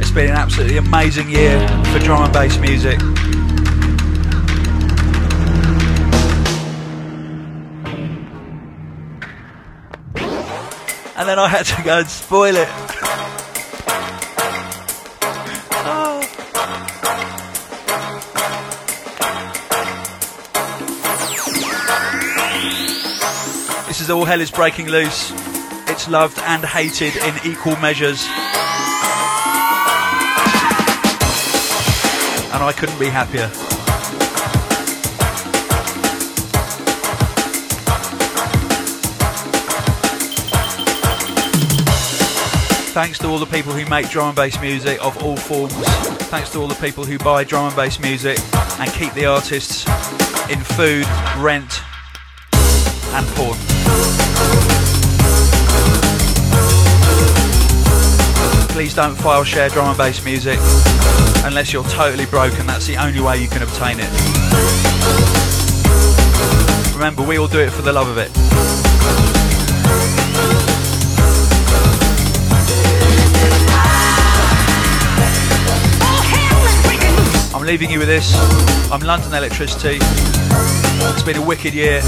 It's 0.00 0.10
been 0.10 0.30
an 0.30 0.36
absolutely 0.36 0.78
amazing 0.78 1.30
year 1.30 1.60
for 1.92 2.00
drum 2.00 2.24
and 2.24 2.32
bass 2.32 2.58
music. 2.58 2.98
And 11.14 11.28
then 11.28 11.38
I 11.38 11.46
had 11.48 11.66
to 11.66 11.82
go 11.84 11.98
and 11.98 12.08
spoil 12.08 12.56
it. 12.56 12.95
Is 24.06 24.10
All 24.10 24.24
Hell 24.24 24.40
is 24.40 24.52
Breaking 24.52 24.86
Loose. 24.86 25.32
It's 25.88 26.08
loved 26.08 26.38
and 26.40 26.64
hated 26.64 27.16
in 27.16 27.34
equal 27.44 27.74
measures. 27.76 28.22
And 32.52 32.62
I 32.62 32.72
couldn't 32.76 33.00
be 33.00 33.08
happier. 33.08 33.48
Thanks 42.92 43.18
to 43.18 43.26
all 43.26 43.38
the 43.38 43.46
people 43.46 43.72
who 43.72 43.84
make 43.90 44.08
drum 44.10 44.28
and 44.28 44.36
bass 44.36 44.60
music 44.60 45.04
of 45.04 45.20
all 45.24 45.36
forms. 45.36 45.72
Thanks 46.28 46.50
to 46.50 46.60
all 46.60 46.68
the 46.68 46.76
people 46.76 47.04
who 47.04 47.18
buy 47.18 47.42
drum 47.42 47.66
and 47.66 47.74
bass 47.74 47.98
music 47.98 48.38
and 48.78 48.88
keep 48.92 49.12
the 49.14 49.26
artists 49.26 49.84
in 50.48 50.60
food, 50.60 51.06
rent, 51.38 51.82
and 52.52 53.26
porn. 53.34 53.75
Please 58.76 58.94
don't 58.94 59.16
file 59.16 59.42
share 59.42 59.70
drum 59.70 59.88
and 59.88 59.96
bass 59.96 60.22
music 60.22 60.58
unless 61.46 61.72
you're 61.72 61.82
totally 61.84 62.26
broken. 62.26 62.66
That's 62.66 62.86
the 62.86 62.98
only 62.98 63.22
way 63.22 63.40
you 63.40 63.48
can 63.48 63.62
obtain 63.62 63.96
it. 63.98 64.10
Remember, 66.92 67.22
we 67.22 67.38
all 67.38 67.48
do 67.48 67.58
it 67.58 67.70
for 67.70 67.80
the 67.80 67.94
love 67.94 68.06
of 68.06 68.18
it. 68.18 68.30
I'm 77.54 77.64
leaving 77.64 77.90
you 77.90 77.98
with 77.98 78.08
this. 78.08 78.34
I'm 78.92 79.00
London 79.00 79.30
Elektricity. 79.30 80.00
It's 81.14 81.22
been 81.22 81.38
a 81.38 81.46
wicked 81.46 81.72
year, 81.72 82.02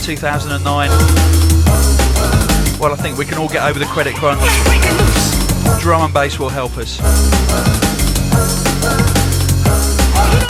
2009. 0.00 0.88
Well, 2.80 2.92
I 2.94 2.96
think 2.96 3.18
we 3.18 3.26
can 3.26 3.36
all 3.36 3.48
get 3.48 3.62
over 3.62 3.78
the 3.78 3.84
credit 3.84 4.14
crunch. 4.14 4.40
Drum 5.82 6.02
and 6.02 6.14
bass 6.14 6.38
will 6.38 6.48
help 6.48 6.78
us. 6.78 6.98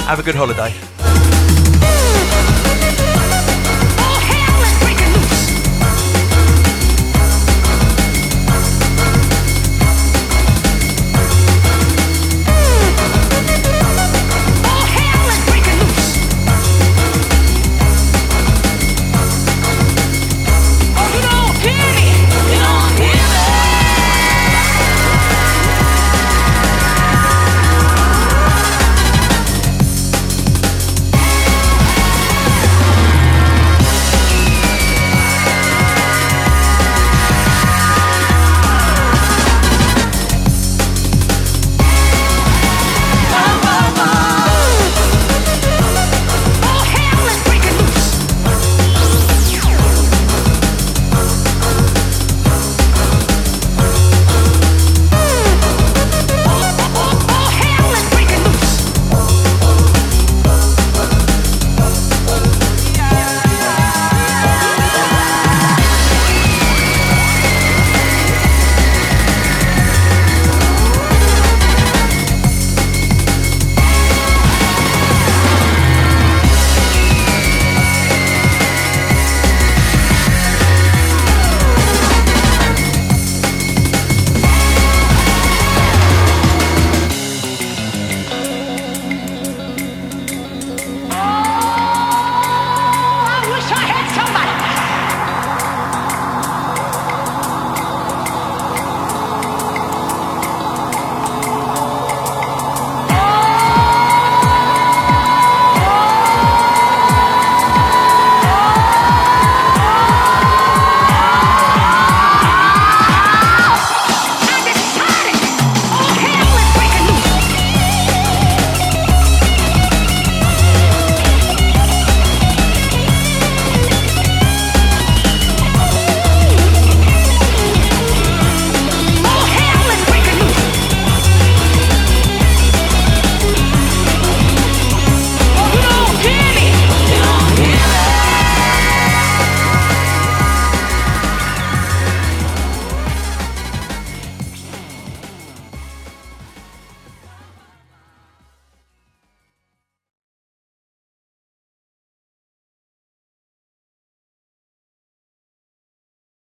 Have 0.07 0.19
a 0.19 0.23
good 0.23 0.35
holiday. 0.35 0.92